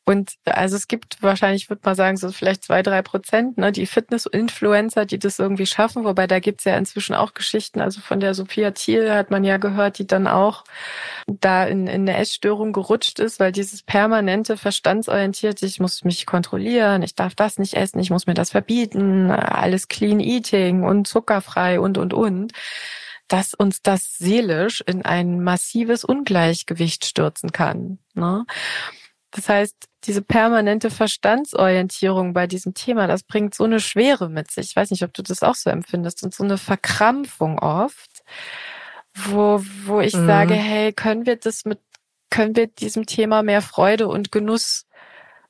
[0.07, 3.73] Und also es gibt wahrscheinlich, ich würde mal sagen, so vielleicht zwei, drei Prozent, ne,
[3.73, 8.21] die Fitness-Influencer, die das irgendwie schaffen, wobei da gibt's ja inzwischen auch Geschichten, also von
[8.21, 10.63] der Sophia Thiel hat man ja gehört, die dann auch
[11.27, 17.03] da in, in eine Essstörung gerutscht ist, weil dieses permanente verstandsorientierte, ich muss mich kontrollieren,
[17.03, 21.81] ich darf das nicht essen, ich muss mir das verbieten, alles Clean Eating und zuckerfrei
[21.81, 22.53] und, und, und
[23.27, 27.99] dass uns das seelisch in ein massives Ungleichgewicht stürzen kann.
[28.13, 28.45] Ne?
[29.31, 29.75] Das heißt,
[30.07, 34.67] diese permanente Verstandsorientierung bei diesem Thema, das bringt so eine Schwere mit sich.
[34.67, 38.23] Ich weiß nicht, ob du das auch so empfindest und so eine Verkrampfung oft,
[39.13, 40.25] wo, wo ich mhm.
[40.25, 41.79] sage, hey, können wir das mit,
[42.29, 44.86] können wir diesem Thema mehr Freude und Genuss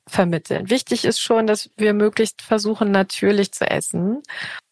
[0.08, 0.70] vermitteln.
[0.70, 4.22] Wichtig ist schon, dass wir möglichst versuchen, natürlich zu essen.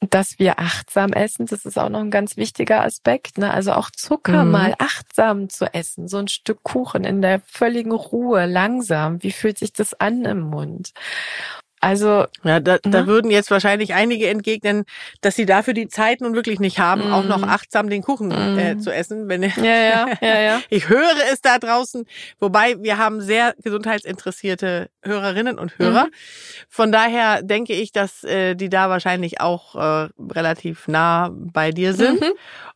[0.01, 3.39] Dass wir achtsam essen, das ist auch noch ein ganz wichtiger Aspekt.
[3.39, 3.53] Ne?
[3.53, 4.51] Also auch Zucker mhm.
[4.51, 6.09] mal achtsam zu essen.
[6.09, 9.23] So ein Stück Kuchen in der völligen Ruhe, langsam.
[9.23, 10.93] Wie fühlt sich das an im Mund?
[11.87, 13.07] Also ja, da, da ne?
[13.07, 14.87] würden jetzt wahrscheinlich einige entgegnen,
[15.21, 17.13] dass sie dafür die Zeit nun wirklich nicht haben, mm.
[17.13, 17.45] auch noch mhm.
[17.45, 18.59] achtsam den Kuchen mm.
[18.59, 19.29] äh, zu essen.
[19.29, 20.61] Wenn, ja, ja, ja, ja.
[20.69, 22.05] ich höre es da draußen.
[22.41, 26.07] Wobei wir haben sehr gesundheitsinteressierte Hörerinnen und Hörer.
[26.07, 26.11] Mhm.
[26.69, 31.95] Von daher denke ich, dass äh, die da wahrscheinlich auch äh, relativ nah bei dir
[31.95, 32.21] sind.
[32.21, 32.33] Mhm.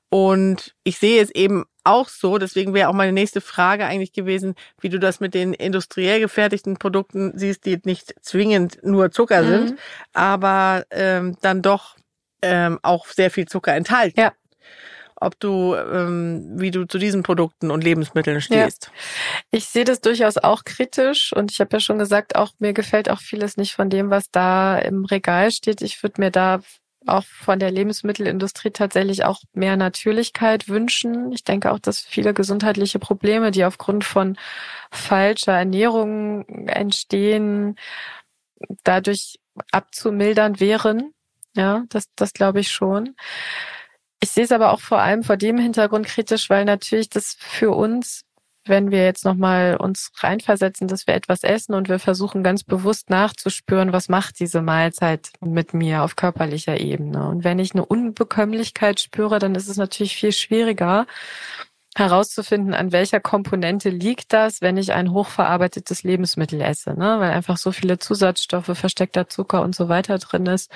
[0.08, 4.54] Und ich sehe es eben auch so, deswegen wäre auch meine nächste Frage eigentlich gewesen,
[4.80, 9.48] wie du das mit den industriell gefertigten Produkten siehst, die nicht zwingend nur Zucker mhm.
[9.48, 9.78] sind,
[10.12, 11.96] aber ähm, dann doch
[12.42, 14.20] ähm, auch sehr viel Zucker enthalten.
[14.20, 14.32] Ja.
[15.22, 18.86] Ob du, ähm, wie du zu diesen Produkten und Lebensmitteln stehst.
[18.86, 18.92] Ja.
[19.50, 23.10] Ich sehe das durchaus auch kritisch und ich habe ja schon gesagt, auch mir gefällt
[23.10, 25.82] auch vieles nicht von dem, was da im Regal steht.
[25.82, 26.60] Ich würde mir da
[27.06, 31.32] auch von der Lebensmittelindustrie tatsächlich auch mehr Natürlichkeit wünschen.
[31.32, 34.36] Ich denke auch, dass viele gesundheitliche Probleme, die aufgrund von
[34.90, 37.76] falscher Ernährung entstehen,
[38.84, 39.38] dadurch
[39.72, 41.14] abzumildern wären.
[41.56, 43.16] Ja, das, das glaube ich schon.
[44.22, 47.70] Ich sehe es aber auch vor allem vor dem Hintergrund kritisch, weil natürlich das für
[47.70, 48.24] uns
[48.70, 53.10] wenn wir jetzt nochmal uns reinversetzen, dass wir etwas essen und wir versuchen ganz bewusst
[53.10, 57.28] nachzuspüren, was macht diese Mahlzeit mit mir auf körperlicher Ebene.
[57.28, 61.06] Und wenn ich eine Unbekömmlichkeit spüre, dann ist es natürlich viel schwieriger
[61.96, 67.18] herauszufinden, an welcher Komponente liegt das, wenn ich ein hochverarbeitetes Lebensmittel esse, ne?
[67.18, 70.70] weil einfach so viele Zusatzstoffe, versteckter Zucker und so weiter drin ist,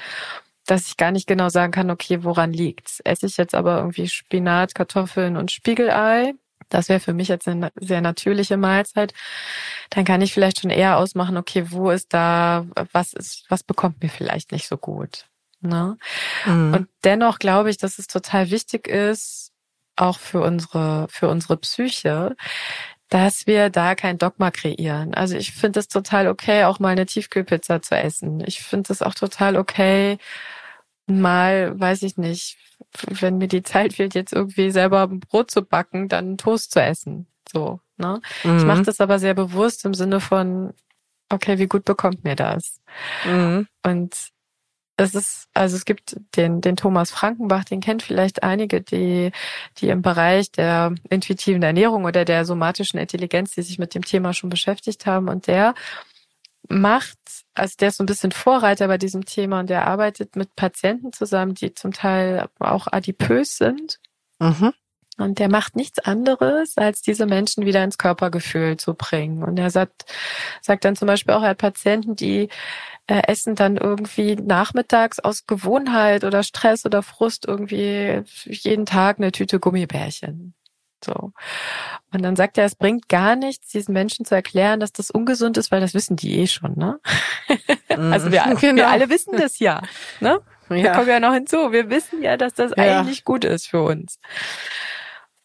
[0.67, 3.01] dass ich gar nicht genau sagen kann, okay, woran liegt's?
[3.01, 6.35] Esse ich jetzt aber irgendwie Spinat, Kartoffeln und Spiegelei,
[6.75, 9.15] das wäre für mich jetzt eine sehr natürliche Mahlzeit.
[9.91, 14.03] Dann kann ich vielleicht schon eher ausmachen, okay, wo ist da, was ist, was bekommt
[14.03, 15.27] mir vielleicht nicht so gut.
[15.61, 15.97] Ne?
[16.45, 16.75] Mhm.
[16.75, 19.53] Und dennoch glaube ich, dass es total wichtig ist,
[19.95, 22.35] auch für unsere, für unsere Psyche,
[23.09, 25.15] dass wir da kein Dogma kreieren.
[25.15, 28.43] Also ich finde es total okay, auch mal eine Tiefkühlpizza zu essen.
[28.45, 30.19] Ich finde es auch total okay,
[31.07, 32.59] mal, weiß ich nicht,
[33.09, 36.81] wenn mir die Zeit fehlt, jetzt irgendwie selber ein Brot zu backen, dann Toast zu
[36.81, 37.27] essen.
[37.51, 38.21] So, ne?
[38.43, 38.59] Mhm.
[38.59, 40.73] Ich mache das aber sehr bewusst im Sinne von,
[41.29, 42.81] okay, wie gut bekommt mir das?
[43.25, 43.67] Mhm.
[43.83, 44.15] Und
[44.97, 49.33] es ist, also es gibt den, den Thomas Frankenbach, den kennt vielleicht einige, die,
[49.79, 54.33] die im Bereich der intuitiven Ernährung oder der somatischen Intelligenz, die sich mit dem Thema
[54.33, 55.29] schon beschäftigt haben.
[55.29, 55.75] Und der
[56.69, 57.19] macht,
[57.55, 61.13] also der ist so ein bisschen Vorreiter bei diesem Thema und der arbeitet mit Patienten
[61.13, 64.01] zusammen, die zum Teil auch adipös sind.
[64.39, 64.73] Mhm.
[65.17, 69.45] Und der macht nichts anderes, als diese Menschen wieder ins Körpergefühl zu bringen.
[69.45, 70.07] Und er sagt,
[70.61, 72.49] sagt dann zum Beispiel auch, er hat Patienten, die
[73.07, 79.31] äh, essen dann irgendwie nachmittags aus Gewohnheit oder Stress oder Frust irgendwie jeden Tag eine
[79.31, 80.55] Tüte Gummibärchen.
[81.05, 81.33] So.
[82.13, 85.57] Und dann sagt er, es bringt gar nichts, diesen Menschen zu erklären, dass das ungesund
[85.57, 86.99] ist, weil das wissen die eh schon, ne?
[87.89, 88.77] also wir, genau.
[88.77, 89.83] wir alle wissen das ja,
[90.21, 90.41] ne?
[90.71, 90.83] Ja.
[90.83, 91.73] Da kommen ja noch hinzu.
[91.73, 93.01] Wir wissen ja, dass das ja.
[93.01, 94.19] eigentlich gut ist für uns.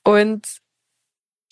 [0.05, 0.47] Und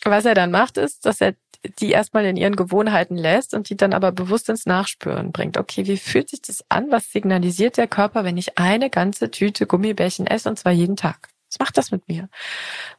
[0.06, 1.36] was er dann macht, ist, dass er
[1.80, 5.58] die erstmal in ihren Gewohnheiten lässt und die dann aber bewusst ins Nachspüren bringt.
[5.58, 6.91] Okay, wie fühlt sich das an?
[6.91, 11.28] Was signalisiert der Körper, wenn ich eine ganze Tüte Gummibärchen esse und zwar jeden Tag?
[11.49, 12.29] Was macht das mit mir?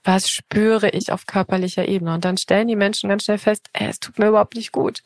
[0.05, 2.15] Was spüre ich auf körperlicher Ebene?
[2.15, 5.03] Und dann stellen die Menschen ganz schnell fest, ey, es tut mir überhaupt nicht gut.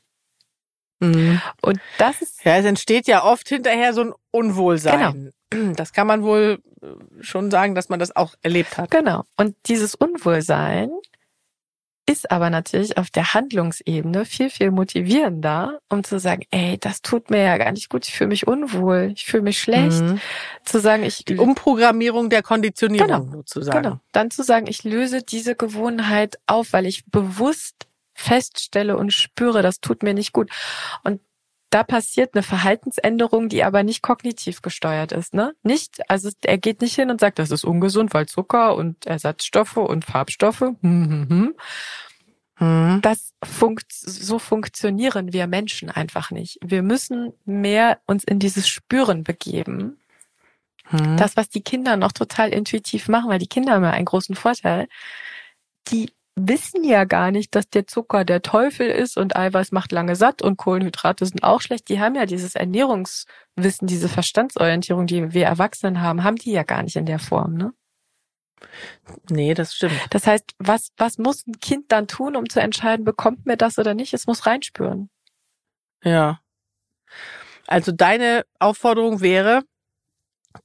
[1.01, 1.41] Mhm.
[1.61, 2.45] Und das ist.
[2.45, 5.33] Ja, es entsteht ja oft hinterher so ein Unwohlsein.
[5.53, 5.73] Genau.
[5.77, 6.63] Das kann man wohl
[7.21, 8.91] schon sagen, dass man das auch erlebt hat.
[8.91, 9.25] Genau.
[9.37, 10.91] Und dieses Unwohlsein
[12.07, 17.31] ist aber natürlich auf der Handlungsebene viel, viel motivierender, um zu sagen, ey, das tut
[17.31, 20.03] mir ja gar nicht gut, ich fühle mich unwohl, ich fühle mich schlecht.
[20.03, 20.21] Mhm.
[20.65, 21.25] Zu sagen, ich.
[21.25, 23.83] Die Umprogrammierung der Konditionierung genau, sozusagen.
[23.83, 24.01] Genau.
[24.13, 29.81] Dann zu sagen, ich löse diese Gewohnheit auf, weil ich bewusst feststelle und spüre, das
[29.81, 30.51] tut mir nicht gut.
[31.05, 31.21] Und
[31.73, 35.55] da passiert eine Verhaltensänderung, die aber nicht kognitiv gesteuert ist, ne?
[35.63, 39.79] Nicht, also er geht nicht hin und sagt, das ist ungesund, weil Zucker und Ersatzstoffe
[39.79, 40.61] und Farbstoffe.
[40.61, 41.55] Hm, hm, hm.
[42.57, 43.01] hm.
[43.01, 46.59] Das funkt, so funktionieren wir Menschen einfach nicht.
[46.63, 49.99] Wir müssen mehr uns in dieses Spüren begeben.
[50.89, 51.17] Hm.
[51.17, 54.37] Das, was die Kinder noch total intuitiv machen, weil die Kinder haben ja einen großen
[54.37, 54.89] Vorteil.
[55.89, 60.17] Die wissen ja gar nicht, dass der Zucker der Teufel ist und Eiweiß macht lange
[60.17, 61.89] satt und Kohlenhydrate sind auch schlecht.
[61.89, 66.83] Die haben ja dieses Ernährungswissen, diese Verstandsorientierung, die wir Erwachsenen haben, haben die ja gar
[66.83, 67.73] nicht in der Form, ne?
[69.29, 69.99] Nee, das stimmt.
[70.11, 73.77] Das heißt, was, was muss ein Kind dann tun, um zu entscheiden, bekommt mir das
[73.79, 74.15] oder nicht?
[74.15, 75.11] Es muss reinspüren.
[76.05, 76.41] Ja.
[77.67, 79.63] Also deine Aufforderung wäre,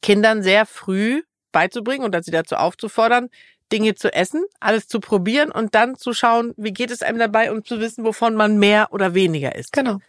[0.01, 3.29] Kindern sehr früh beizubringen und sie dazu aufzufordern,
[3.71, 7.51] Dinge zu essen, alles zu probieren und dann zu schauen, wie geht es einem dabei,
[7.51, 9.73] um zu wissen, wovon man mehr oder weniger isst.
[9.73, 9.99] Genau.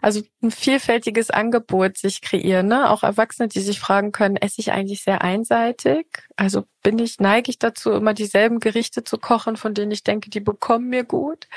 [0.00, 2.90] Also ein vielfältiges Angebot sich kreieren, ne?
[2.90, 6.06] Auch Erwachsene, die sich fragen können, esse ich eigentlich sehr einseitig?
[6.36, 10.30] Also bin ich, neige ich dazu, immer dieselben Gerichte zu kochen, von denen ich denke,
[10.30, 11.48] die bekommen mir gut?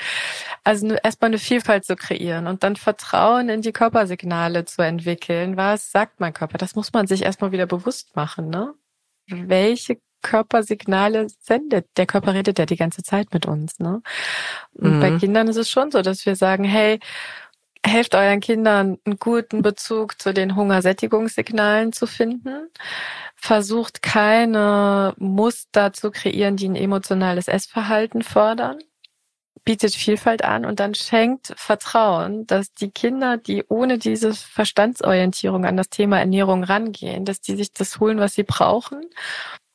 [0.64, 5.56] Also erstmal eine Vielfalt zu kreieren und dann Vertrauen in die Körpersignale zu entwickeln.
[5.56, 6.58] Was sagt mein Körper?
[6.58, 8.74] Das muss man sich erstmal wieder bewusst machen, ne?
[9.28, 11.86] Welche Körpersignale sendet.
[11.96, 13.78] Der Körper redet ja die ganze Zeit mit uns.
[13.78, 14.02] Ne?
[14.74, 15.00] Und mhm.
[15.00, 17.00] bei Kindern ist es schon so, dass wir sagen, hey,
[17.84, 22.68] helft euren Kindern einen guten Bezug zu den Hungersättigungssignalen zu finden.
[23.34, 28.78] Versucht keine Muster zu kreieren, die ein emotionales Essverhalten fördern.
[29.64, 35.76] Bietet Vielfalt an und dann schenkt Vertrauen, dass die Kinder, die ohne diese Verstandsorientierung an
[35.76, 39.02] das Thema Ernährung rangehen, dass die sich das holen, was sie brauchen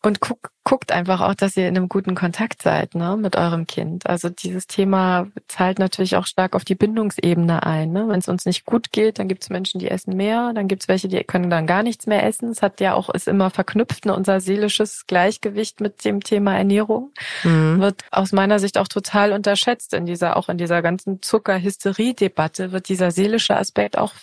[0.07, 3.67] und guck, guckt einfach auch, dass ihr in einem guten Kontakt seid ne, mit eurem
[3.67, 4.07] Kind.
[4.07, 7.91] Also dieses Thema zahlt natürlich auch stark auf die Bindungsebene ein.
[7.91, 8.07] Ne?
[8.07, 10.83] Wenn es uns nicht gut geht, dann gibt es Menschen, die essen mehr, dann gibt
[10.83, 12.49] es welche, die können dann gar nichts mehr essen.
[12.49, 17.11] Es hat ja auch, ist immer verknüpft, ne, unser seelisches Gleichgewicht mit dem Thema Ernährung.
[17.43, 17.81] Mhm.
[17.81, 22.87] Wird aus meiner Sicht auch total unterschätzt in dieser, auch in dieser ganzen Zucker-Hysterie-Debatte wird
[22.87, 24.13] dieser seelische Aspekt auch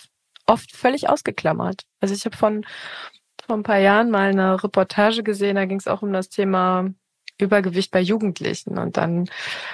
[0.47, 1.83] oft völlig ausgeklammert.
[2.01, 2.65] Also ich habe von
[3.45, 6.89] vor ein paar Jahren mal eine Reportage gesehen, da ging es auch um das Thema
[7.37, 8.77] Übergewicht bei Jugendlichen.
[8.77, 9.29] Und dann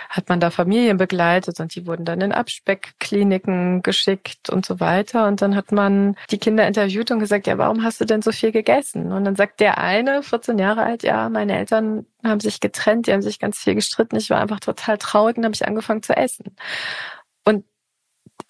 [0.10, 5.28] hat man da Familien begleitet und die wurden dann in Abspeckkliniken geschickt und so weiter.
[5.28, 8.32] Und dann hat man die Kinder interviewt und gesagt, ja, warum hast du denn so
[8.32, 9.12] viel gegessen?
[9.12, 13.14] Und dann sagt der eine, 14 Jahre alt, ja, meine Eltern haben sich getrennt, die
[13.14, 14.16] haben sich ganz viel gestritten.
[14.16, 16.56] Ich war einfach total traurig und habe ich angefangen zu essen.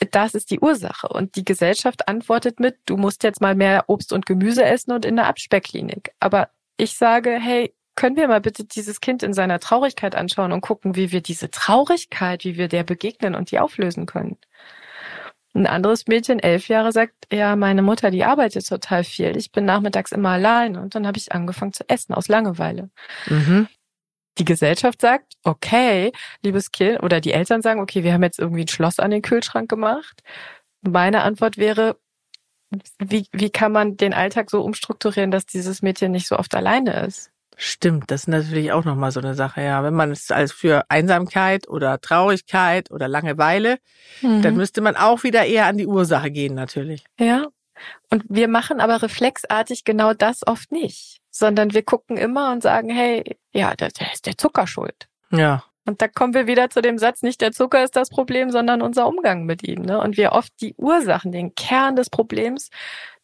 [0.10, 1.08] Das ist die Ursache.
[1.08, 5.06] Und die Gesellschaft antwortet mit, du musst jetzt mal mehr Obst und Gemüse essen und
[5.06, 6.12] in der Abspeckklinik.
[6.20, 10.62] Aber ich sage, hey, können wir mal bitte dieses Kind in seiner Traurigkeit anschauen und
[10.62, 14.38] gucken, wie wir diese Traurigkeit, wie wir der begegnen und die auflösen können.
[15.54, 19.36] Ein anderes Mädchen, elf Jahre, sagt, ja, meine Mutter, die arbeitet total viel.
[19.36, 22.90] Ich bin nachmittags immer allein und dann habe ich angefangen zu essen aus Langeweile.
[23.28, 23.68] Mhm
[24.42, 26.12] die Gesellschaft sagt, okay,
[26.44, 29.22] liebes Kind, oder die Eltern sagen, okay, wir haben jetzt irgendwie ein Schloss an den
[29.22, 30.24] Kühlschrank gemacht.
[30.82, 31.98] Meine Antwort wäre,
[32.98, 37.06] wie, wie kann man den Alltag so umstrukturieren, dass dieses Mädchen nicht so oft alleine
[37.06, 37.30] ist?
[37.56, 39.84] Stimmt, das ist natürlich auch nochmal so eine Sache, ja.
[39.84, 43.78] Wenn man es als für Einsamkeit oder Traurigkeit oder Langeweile,
[44.22, 44.42] mhm.
[44.42, 47.04] dann müsste man auch wieder eher an die Ursache gehen, natürlich.
[47.20, 47.46] Ja.
[48.10, 52.90] Und wir machen aber reflexartig genau das oft nicht sondern wir gucken immer und sagen,
[52.90, 55.08] hey, ja, der, der ist der Zucker schuld.
[55.32, 55.64] Ja.
[55.88, 58.84] Und da kommen wir wieder zu dem Satz, nicht der Zucker ist das Problem, sondern
[58.84, 59.82] unser Umgang mit ihm.
[59.82, 60.00] Ne?
[60.00, 62.70] Und wir oft die Ursachen, den Kern des Problems,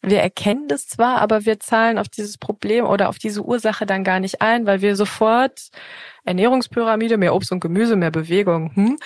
[0.02, 4.02] wir erkennen das zwar, aber wir zahlen auf dieses Problem oder auf diese Ursache dann
[4.02, 5.68] gar nicht ein, weil wir sofort
[6.24, 8.98] Ernährungspyramide, mehr Obst und Gemüse, mehr Bewegung, hm?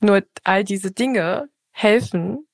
[0.00, 2.46] nur all diese Dinge helfen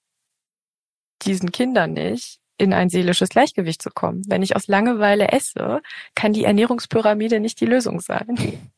[1.23, 4.23] diesen Kindern nicht, in ein seelisches Gleichgewicht zu kommen.
[4.29, 5.83] Wenn ich aus Langeweile esse,
[6.15, 8.37] kann die Ernährungspyramide nicht die Lösung sein.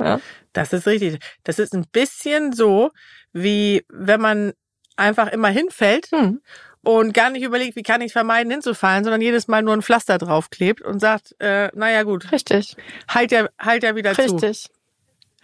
[0.00, 0.20] Ja.
[0.52, 1.18] Das ist richtig.
[1.42, 2.92] Das ist ein bisschen so,
[3.32, 4.52] wie wenn man
[4.96, 6.40] einfach immer hinfällt hm.
[6.82, 10.18] und gar nicht überlegt, wie kann ich vermeiden hinzufallen, sondern jedes Mal nur ein Pflaster
[10.18, 12.30] draufklebt und sagt, äh, naja gut.
[12.30, 12.76] Richtig.
[13.08, 14.38] Halt ja, halt ja wieder Richtig.
[14.38, 14.46] zu.
[14.46, 14.70] Richtig.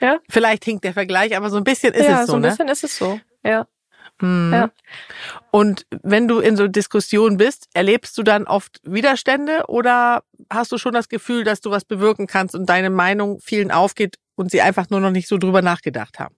[0.00, 0.18] Ja.
[0.28, 2.32] Vielleicht hinkt der Vergleich, aber so ein bisschen ist ja, es so.
[2.32, 2.48] so ein ne?
[2.48, 3.20] bisschen ist es so.
[3.42, 3.66] Ja.
[4.20, 4.52] Mhm.
[4.52, 4.70] Ja.
[5.50, 10.78] Und wenn du in so Diskussionen bist, erlebst du dann oft Widerstände oder hast du
[10.78, 14.62] schon das Gefühl, dass du was bewirken kannst und deine Meinung vielen aufgeht und sie
[14.62, 16.34] einfach nur noch nicht so drüber nachgedacht haben?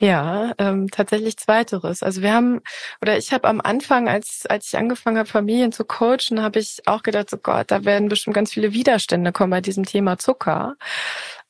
[0.00, 2.02] Ja, ähm, tatsächlich zweiteres.
[2.02, 2.60] Also wir haben,
[3.00, 6.82] oder ich habe am Anfang, als, als ich angefangen habe, Familien zu coachen, habe ich
[6.86, 10.74] auch gedacht, so Gott, da werden bestimmt ganz viele Widerstände kommen bei diesem Thema Zucker.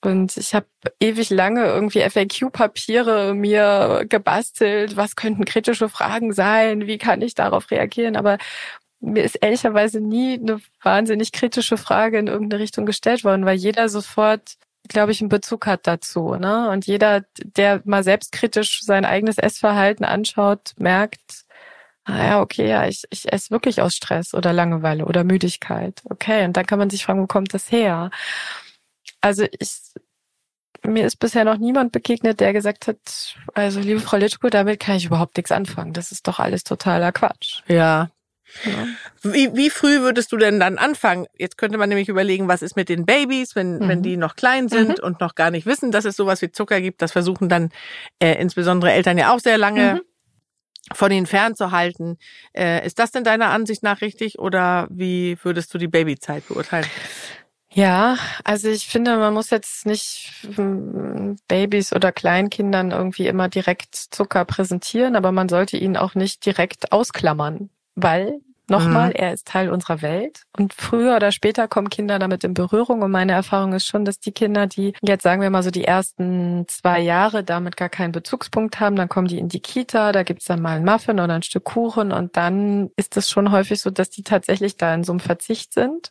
[0.05, 0.67] Und ich habe
[1.01, 4.97] ewig lange irgendwie FAQ-Papiere mir gebastelt.
[4.97, 6.87] Was könnten kritische Fragen sein?
[6.87, 8.17] Wie kann ich darauf reagieren?
[8.17, 8.39] Aber
[9.01, 13.89] mir ist ehrlicherweise nie eine wahnsinnig kritische Frage in irgendeine Richtung gestellt worden, weil jeder
[13.89, 14.55] sofort,
[14.89, 16.35] glaube ich, einen Bezug hat dazu.
[16.35, 16.71] Ne?
[16.71, 21.45] Und jeder, der mal selbstkritisch sein eigenes Essverhalten anschaut, merkt,
[22.05, 26.03] ah ja, okay, ja, ich, ich esse wirklich aus Stress oder Langeweile oder Müdigkeit.
[26.11, 28.11] Okay, und dann kann man sich fragen, wo kommt das her?
[29.25, 29.81] Also ich,
[30.83, 32.99] mir ist bisher noch niemand begegnet, der gesagt hat,
[33.55, 35.95] also liebe Frau Litschko, damit kann ich überhaupt nichts anfangen.
[35.95, 37.63] Das ist doch alles totaler Quatsch.
[37.67, 38.11] Ja.
[38.67, 38.87] ja.
[39.23, 41.25] Wie, wie früh würdest du denn dann anfangen?
[41.39, 43.89] Jetzt könnte man nämlich überlegen, was ist mit den Babys, wenn, mhm.
[43.89, 45.05] wenn die noch klein sind mhm.
[45.05, 47.01] und noch gar nicht wissen, dass es sowas wie Zucker gibt.
[47.01, 47.71] Das versuchen dann
[48.19, 49.95] äh, insbesondere Eltern ja auch sehr lange.
[49.95, 50.01] Mhm
[50.93, 52.19] von ihnen fernzuhalten.
[52.53, 56.87] Äh, ist das denn deiner Ansicht nach richtig oder wie würdest du die Babyzeit beurteilen?
[57.75, 63.97] Ja, also ich finde, man muss jetzt nicht hm, Babys oder Kleinkindern irgendwie immer direkt
[63.97, 69.17] Zucker präsentieren, aber man sollte ihn auch nicht direkt ausklammern, weil Nochmal, mhm.
[69.17, 73.11] er ist Teil unserer Welt und früher oder später kommen Kinder damit in Berührung und
[73.11, 76.65] meine Erfahrung ist schon, dass die Kinder, die jetzt sagen wir mal so die ersten
[76.67, 80.47] zwei Jahre damit gar keinen Bezugspunkt haben, dann kommen die in die Kita, da gibt's
[80.47, 83.91] dann mal einen Muffin oder ein Stück Kuchen und dann ist es schon häufig so,
[83.91, 86.11] dass die tatsächlich da in so einem Verzicht sind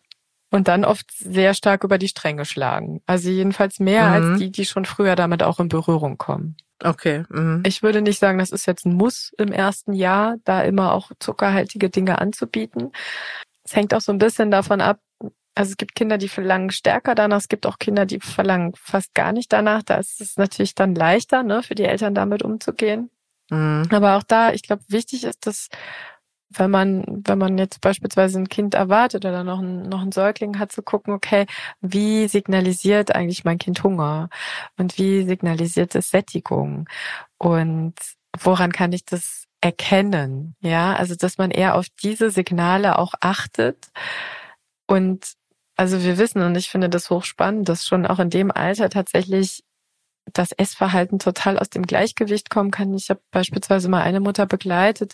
[0.53, 3.01] und dann oft sehr stark über die Stränge schlagen.
[3.07, 4.13] Also jedenfalls mehr mhm.
[4.13, 6.55] als die, die schon früher damit auch in Berührung kommen.
[6.83, 7.23] Okay.
[7.29, 7.63] Mhm.
[7.65, 11.09] Ich würde nicht sagen, das ist jetzt ein Muss im ersten Jahr, da immer auch
[11.19, 12.91] zuckerhaltige Dinge anzubieten.
[13.63, 14.99] Es hängt auch so ein bisschen davon ab,
[15.55, 19.15] also es gibt Kinder, die verlangen stärker danach, es gibt auch Kinder, die verlangen fast
[19.15, 19.81] gar nicht danach.
[19.81, 23.09] Da ist es natürlich dann leichter, ne, für die Eltern damit umzugehen.
[23.49, 23.87] Mhm.
[23.89, 25.69] Aber auch da, ich glaube, wichtig ist, dass
[26.55, 30.59] wenn man, wenn man jetzt beispielsweise ein Kind erwartet oder noch ein, noch ein Säugling
[30.59, 31.45] hat, zu gucken, okay,
[31.81, 34.29] wie signalisiert eigentlich mein Kind Hunger?
[34.77, 36.87] Und wie signalisiert es Sättigung?
[37.37, 37.95] Und
[38.39, 40.55] woran kann ich das erkennen?
[40.61, 43.87] Ja, also, dass man eher auf diese Signale auch achtet.
[44.87, 45.33] Und
[45.75, 49.63] also wir wissen, und ich finde das hochspannend, dass schon auch in dem Alter tatsächlich
[50.31, 52.93] das Essverhalten total aus dem Gleichgewicht kommen kann.
[52.93, 55.13] Ich habe beispielsweise mal eine Mutter begleitet,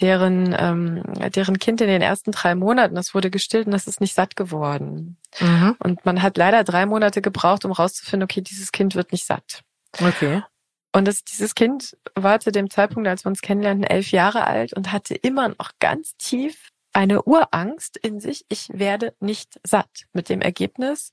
[0.00, 1.02] deren, ähm,
[1.34, 4.36] deren Kind in den ersten drei Monaten, das wurde gestillt und das ist nicht satt
[4.36, 5.16] geworden.
[5.40, 5.76] Mhm.
[5.78, 9.62] Und man hat leider drei Monate gebraucht, um rauszufinden, okay, dieses Kind wird nicht satt.
[10.00, 10.42] Okay.
[10.94, 14.74] Und das, dieses Kind war zu dem Zeitpunkt, als wir uns kennenlernten, elf Jahre alt
[14.74, 20.06] und hatte immer noch ganz tief eine Urangst in sich, ich werde nicht satt.
[20.12, 21.10] Mit dem Ergebnis,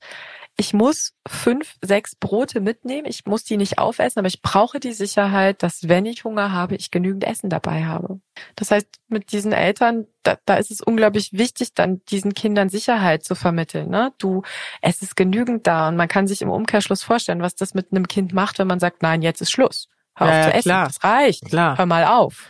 [0.56, 4.92] ich muss fünf, sechs Brote mitnehmen, ich muss die nicht aufessen, aber ich brauche die
[4.92, 8.20] Sicherheit, dass wenn ich Hunger habe, ich genügend Essen dabei habe.
[8.56, 13.24] Das heißt, mit diesen Eltern, da, da ist es unglaublich wichtig, dann diesen Kindern Sicherheit
[13.24, 13.88] zu vermitteln.
[13.88, 14.12] Ne?
[14.18, 14.42] Du,
[14.82, 18.06] es ist genügend da und man kann sich im Umkehrschluss vorstellen, was das mit einem
[18.06, 19.88] Kind macht, wenn man sagt, nein, jetzt ist Schluss.
[20.14, 20.86] Hör ja, auf zu essen, klar.
[20.86, 21.46] das reicht.
[21.46, 21.78] Klar.
[21.78, 22.48] Hör mal auf.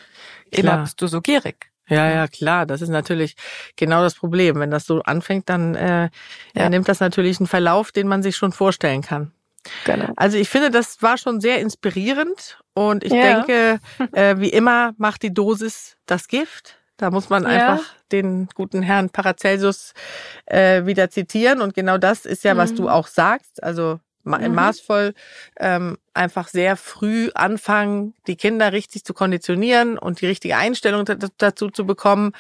[0.50, 0.82] Immer klar.
[0.82, 1.69] bist du so gierig.
[1.90, 2.66] Ja, ja, klar.
[2.66, 3.36] Das ist natürlich
[3.76, 4.58] genau das Problem.
[4.60, 6.08] Wenn das so anfängt, dann äh,
[6.54, 6.68] ja.
[6.68, 9.32] nimmt das natürlich einen Verlauf, den man sich schon vorstellen kann.
[9.84, 10.12] Genau.
[10.16, 13.42] Also ich finde, das war schon sehr inspirierend und ich ja.
[13.42, 13.80] denke,
[14.12, 16.76] äh, wie immer macht die Dosis das Gift.
[16.96, 17.48] Da muss man ja.
[17.48, 19.94] einfach den guten Herrn Paracelsus
[20.46, 22.76] äh, wieder zitieren und genau das ist ja, was mhm.
[22.76, 23.62] du auch sagst.
[23.62, 24.54] Also mhm.
[24.54, 25.14] maßvoll
[25.58, 31.04] ähm, einfach sehr früh anfangen, die Kinder richtig zu konditionieren und die richtige Einstellung
[31.38, 32.32] dazu zu bekommen.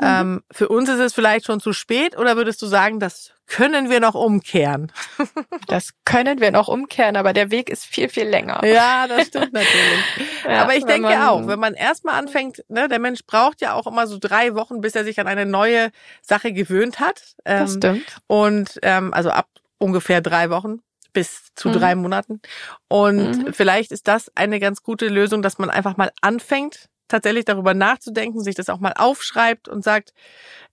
[0.00, 0.06] Mhm.
[0.06, 3.90] Ähm, für uns ist es vielleicht schon zu spät oder würdest du sagen, das können
[3.90, 4.92] wir noch umkehren?
[5.66, 8.64] das können wir noch umkehren, aber der Weg ist viel, viel länger.
[8.64, 10.04] Ja, das stimmt natürlich.
[10.44, 13.74] ja, aber ich denke man, auch, wenn man erstmal anfängt, ne, der Mensch braucht ja
[13.74, 15.90] auch immer so drei Wochen, bis er sich an eine neue
[16.22, 17.34] Sache gewöhnt hat.
[17.44, 18.16] Ähm, das stimmt.
[18.26, 20.80] Und ähm, also ab ungefähr drei Wochen
[21.12, 21.72] bis zu mhm.
[21.72, 22.40] drei Monaten.
[22.88, 23.52] Und mhm.
[23.52, 28.40] vielleicht ist das eine ganz gute Lösung, dass man einfach mal anfängt, tatsächlich darüber nachzudenken,
[28.40, 30.12] sich das auch mal aufschreibt und sagt,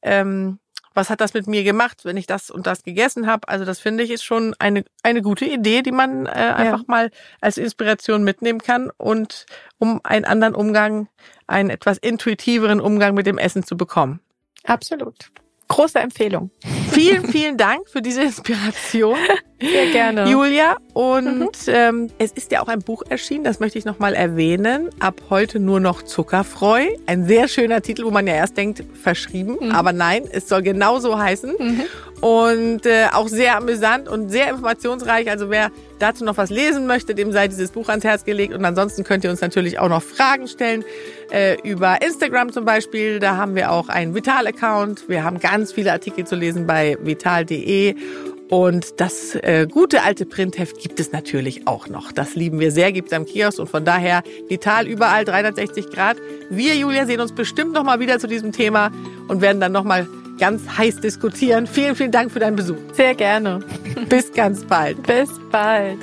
[0.01, 0.59] ähm,
[0.97, 3.47] was hat das mit mir gemacht, wenn ich das und das gegessen habe?
[3.47, 6.85] Also das finde ich ist schon eine eine gute Idee, die man äh, einfach ja.
[6.87, 9.45] mal als Inspiration mitnehmen kann und
[9.77, 11.07] um einen anderen Umgang,
[11.45, 14.19] einen etwas intuitiveren Umgang mit dem Essen zu bekommen.
[14.63, 15.31] Absolut.
[15.67, 16.49] Große Empfehlung.
[16.91, 19.17] Vielen, vielen Dank für diese Inspiration.
[19.59, 20.29] Sehr gerne.
[20.29, 20.77] Julia.
[20.93, 21.49] Und mhm.
[21.67, 24.89] ähm, es ist ja auch ein Buch erschienen, das möchte ich nochmal erwähnen.
[24.99, 26.85] Ab heute nur noch Zuckerfreu.
[27.07, 29.57] Ein sehr schöner Titel, wo man ja erst denkt, verschrieben.
[29.59, 29.71] Mhm.
[29.71, 31.55] Aber nein, es soll genauso heißen.
[31.57, 31.83] Mhm.
[32.21, 35.29] Und äh, auch sehr amüsant und sehr informationsreich.
[35.29, 38.53] Also wer dazu noch was lesen möchte, dem sei dieses Buch ans Herz gelegt.
[38.53, 40.83] Und ansonsten könnt ihr uns natürlich auch noch Fragen stellen.
[41.31, 43.19] Äh, über Instagram zum Beispiel.
[43.19, 45.09] Da haben wir auch einen Vital-Account.
[45.09, 47.95] Wir haben ganz viele Artikel zu lesen bei vital.de.
[48.49, 52.13] Und das äh, gute alte Printheft gibt es natürlich auch noch.
[52.13, 56.17] Das lieben wir sehr, gibt es am Kiosk und von daher vital überall 360 Grad.
[56.49, 58.91] Wir, Julia, sehen uns bestimmt noch mal wieder zu diesem Thema
[59.27, 60.07] und werden dann noch mal
[60.39, 61.67] ganz heiß diskutieren.
[61.67, 62.77] Vielen, vielen Dank für deinen Besuch.
[62.93, 63.59] Sehr gerne.
[64.07, 65.03] Bis ganz bald.
[65.03, 65.97] Bis bald.